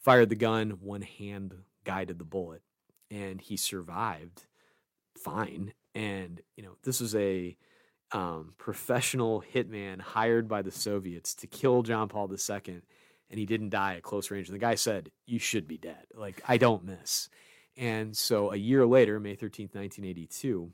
[0.00, 2.62] fired the gun, one hand guided the bullet,
[3.10, 4.46] and he survived
[5.16, 5.72] fine.
[5.94, 7.56] And you know, this was a
[8.12, 12.82] um, professional hitman hired by the Soviets to kill John Paul II
[13.34, 14.46] and he didn't die at close range.
[14.46, 16.06] And the guy said, You should be dead.
[16.14, 17.28] Like, I don't miss.
[17.76, 20.70] And so a year later, May 13th, 1982,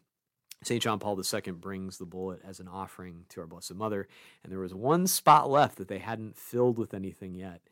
[0.63, 0.83] St.
[0.83, 4.07] John Paul II brings the bullet as an offering to our Blessed Mother.
[4.43, 7.63] And there was one spot left that they hadn't filled with anything yet.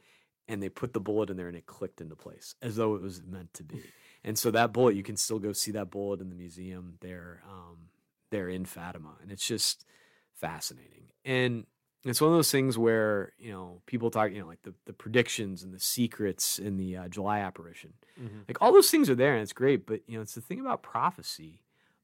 [0.49, 3.03] And they put the bullet in there and it clicked into place as though it
[3.03, 3.83] was meant to be.
[4.25, 7.41] And so that bullet, you can still go see that bullet in the museum there,
[7.49, 7.77] um,
[8.31, 9.15] there in Fatima.
[9.23, 9.85] And it's just
[10.35, 11.05] fascinating.
[11.25, 11.67] And
[12.05, 14.93] it's one of those things where you know people talk you know like the, the
[14.93, 18.49] predictions and the secrets in the uh, july apparition Mhm.
[18.49, 20.61] like all those things are there and it's great but you know it's the thing
[20.61, 21.61] about prophecy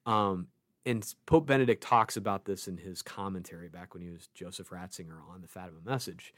[0.07, 0.49] um
[0.87, 5.21] and pope benedict talks about this in his commentary back when he was joseph ratzinger
[5.33, 6.35] on the fatima message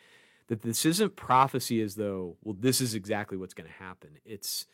[0.49, 4.67] that this isn't prophecy as though well this is exactly what's going to happen it's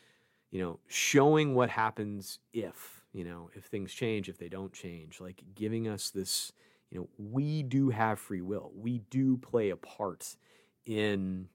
[0.51, 5.19] you know showing what happens if you know if things change if they don't change
[5.19, 6.51] like giving us this
[6.93, 8.71] you know we do have free will.
[8.75, 10.37] We do play a part
[10.85, 11.47] in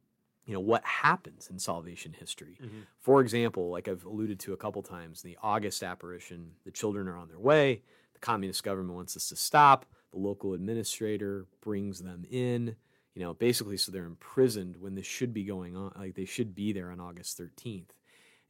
[0.44, 2.56] you know what happens in salvation history.
[2.60, 2.86] Mhm.
[2.98, 7.18] for example like i've alluded to a couple times the august apparition the children are
[7.18, 7.82] on their way
[8.14, 12.74] the communist government wants us to stop the local administrator brings them in
[13.14, 16.54] you know basically so they're imprisoned when this should be going on like they should
[16.54, 17.90] be there on august 13th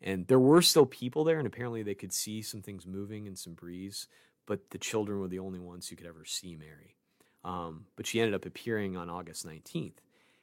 [0.00, 3.36] and there were still people there and apparently they could see some things moving and
[3.36, 4.06] some breeze
[4.48, 6.96] but the children were the only ones who could ever see Mary.
[7.44, 9.98] Um, but she ended up appearing on August 19th.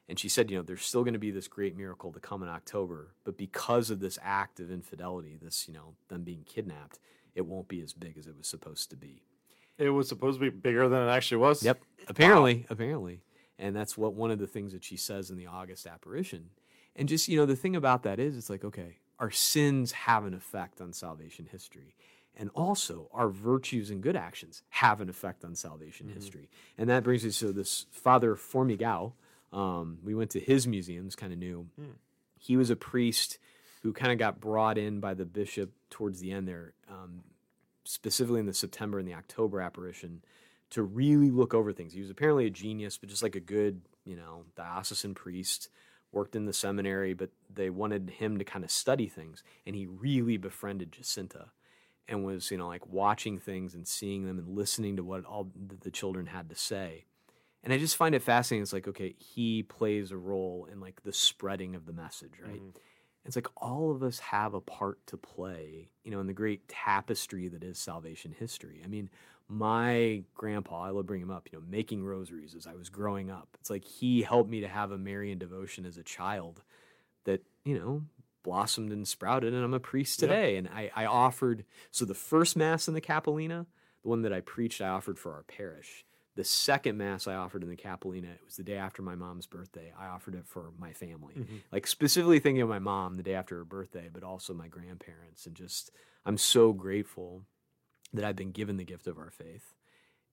[0.07, 2.43] And she said, you know, there's still going to be this great miracle to come
[2.43, 6.99] in October, but because of this act of infidelity, this, you know, them being kidnapped,
[7.33, 9.23] it won't be as big as it was supposed to be.
[9.79, 11.63] It was supposed to be bigger than it actually was.
[11.63, 11.81] Yep.
[12.07, 13.23] Apparently, apparently.
[13.57, 16.51] And that's what one of the things that she says in the August apparition.
[16.95, 20.25] And just, you know, the thing about that is it's like, okay, our sins have
[20.25, 21.95] an effect on salvation history.
[22.37, 26.49] And also, our virtues and good actions have an effect on salvation history.
[26.77, 29.13] And that brings us to this Father Formigao.
[29.53, 31.67] Um, we went to his museum, it's kind of new.
[32.37, 33.37] He was a priest
[33.83, 37.23] who kind of got brought in by the bishop towards the end there, um,
[37.83, 40.21] specifically in the September and the October apparition,
[40.71, 41.93] to really look over things.
[41.93, 45.69] He was apparently a genius, but just like a good, you know, diocesan priest,
[46.11, 49.43] worked in the seminary, but they wanted him to kind of study things.
[49.65, 51.51] And he really befriended Jacinta
[52.07, 55.51] and was, you know, like watching things and seeing them and listening to what all
[55.81, 57.05] the, children had to say.
[57.63, 58.61] And I just find it fascinating.
[58.61, 62.61] It's like, okay, he plays a role in like the spreading of the message, right?
[62.61, 62.77] Mm-hmm.
[63.25, 66.67] It's like all of us have a part to play, you know, in the great
[66.67, 68.81] tapestry that is salvation history.
[68.83, 69.09] I mean,
[69.47, 73.31] my grandpa, I love bringing him up, you know, making rosaries as I was growing
[73.31, 73.47] up.
[73.59, 76.61] It's like he helped me to have a Marian devotion as a child
[77.25, 78.03] that, you know,
[78.45, 80.55] blossomed and sprouted, and I'm a priest today.
[80.55, 83.65] And I, I offered, so the first Mass in the Capelinha,
[84.03, 86.05] the one that I preached, I offered for our parish.
[86.35, 89.47] The second Mass I offered in the Capelinha, it was the day after my mom's
[89.47, 89.91] birthday.
[89.99, 91.61] I offered it for my family Mhm.
[91.71, 95.45] like specifically thinking of my mom the day after her birthday, but also my grandparents.
[95.47, 95.91] And just,
[96.25, 97.45] I'm so grateful
[98.13, 99.73] that I've been given the gift of our faith.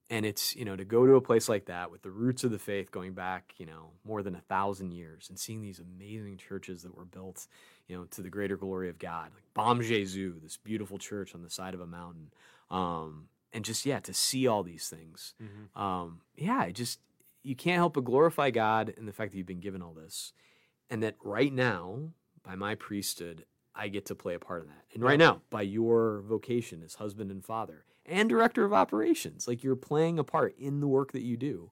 [0.09, 2.51] And it's, you know, to go to a place like that with the roots of
[2.51, 6.37] the faith going back, you know, more than a thousand years and seeing these amazing
[6.37, 7.47] churches that were built,
[7.87, 11.41] you know, to the greater glory of God, like Bom Jesus, this beautiful church on
[11.41, 12.31] the side of a mountain.
[12.69, 15.79] Um, and just, yeah, to see all these things Mhm.
[15.79, 16.99] um, yeah, it just
[17.41, 20.31] you can't help but glorify God in the fact that you've been given all this,
[20.89, 22.11] and that right now,
[22.43, 23.45] by my priesthood,
[23.75, 24.85] I get to play a part in that.
[24.93, 29.63] And right now, by your vocation as husband and father and director of operations, like
[29.63, 31.71] you're playing a part in the work that you do.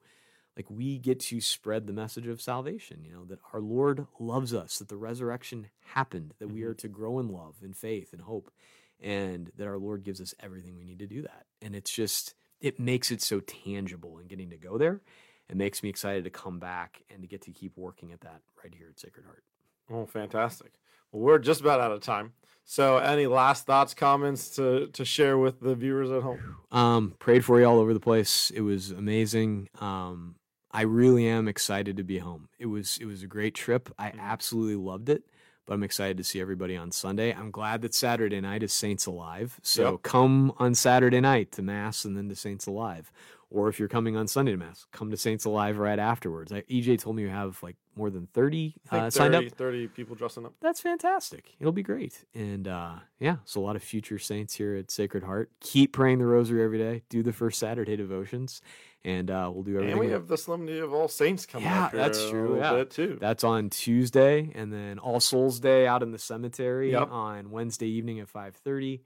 [0.57, 4.53] Like we get to spread the message of salvation, you know, that our Lord loves
[4.53, 6.71] us, that the resurrection happened, that we mm-hmm.
[6.71, 8.51] are to grow in love and faith and hope,
[8.99, 11.45] and that our Lord gives us everything we need to do that.
[11.61, 15.01] And it's just, it makes it so tangible and getting to go there.
[15.49, 18.41] It makes me excited to come back and to get to keep working at that
[18.63, 19.43] right here at Sacred Heart.
[19.89, 20.73] Oh, fantastic.
[21.11, 22.33] We're just about out of time.
[22.63, 26.39] So, any last thoughts, comments to to share with the viewers at home?
[26.71, 28.49] Um, prayed for you all over the place.
[28.51, 29.67] It was amazing.
[29.79, 30.35] Um,
[30.71, 32.47] I really am excited to be home.
[32.59, 33.89] It was it was a great trip.
[33.99, 35.23] I absolutely loved it.
[35.67, 37.33] But I'm excited to see everybody on Sunday.
[37.33, 39.59] I'm glad that Saturday night is Saints Alive.
[39.61, 40.01] So Yep.
[40.03, 43.11] come on Saturday night to Mass and then to Saints Alive.
[43.53, 46.53] Or if you're coming on Sunday to Mass, come to Saints Alive right afterwards.
[46.53, 49.43] I, EJ told me you have like more than 30 I think uh, signed up
[49.43, 50.53] 30, 30 people dressing up.
[50.61, 51.53] that's fantastic.
[51.59, 52.23] It'll be great.
[52.33, 55.51] And uh, yeah, so a lot of future saints here at Sacred Heart.
[55.59, 57.03] Keep praying the rosary every day.
[57.09, 58.61] Do the first Saturday devotions,
[59.03, 59.91] and uh, we'll do everything.
[59.91, 61.91] And we have the Solemnity of All Saints coming Yeah, up.
[61.91, 62.85] that's true, yeah.
[62.85, 63.17] too.
[63.19, 67.11] That's on Tuesday, and then All Souls Day out in the cemetery Yep.
[67.11, 69.01] on Wednesday evening at five thirty.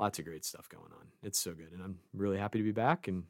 [0.00, 1.06] Lots of great stuff going on.
[1.22, 3.22] It's so good, and I'm really happy to be back and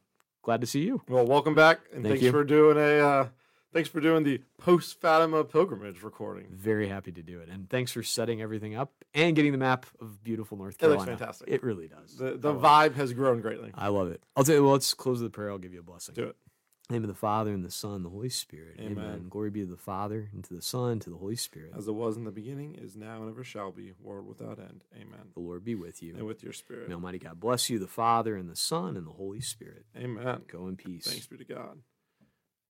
[0.45, 1.03] glad to see you.
[1.09, 2.30] Well, welcome back, and Thank thanks you.
[2.30, 3.28] for doing a uh,
[3.72, 6.47] thanks for doing the post Fatima pilgrimage recording.
[6.53, 9.86] Very happy to do it, and thanks for setting everything up and getting the map
[10.01, 11.03] of beautiful North Carolina.
[11.03, 11.49] It looks fantastic.
[11.49, 12.16] It really does.
[12.16, 12.95] The the love it.
[12.95, 13.72] vibe has grown greatly.
[13.74, 14.22] I love it.
[14.36, 14.62] I'll tell you.
[14.62, 15.51] Well, let's close the prayer.
[15.51, 16.14] I'll give you a blessing.
[16.14, 16.36] Do it.
[16.91, 18.78] In the name of the Father and the Son, and the Holy Spirit.
[18.78, 19.28] Amen.
[19.30, 21.72] Glory be to the Father and to the Son and to the Holy Spirit.
[21.74, 24.85] As it was in the beginning, is now, and ever shall be, world without end.
[24.95, 25.28] Amen.
[25.32, 26.14] the Lord be with you.
[26.14, 26.89] And with your spirit.
[26.89, 29.87] May Almighty God bless you, the Father and the Son and the Holy Spirit.
[29.97, 30.43] Amen.
[30.47, 31.07] Go in peace.
[31.07, 31.78] Thanks be to God.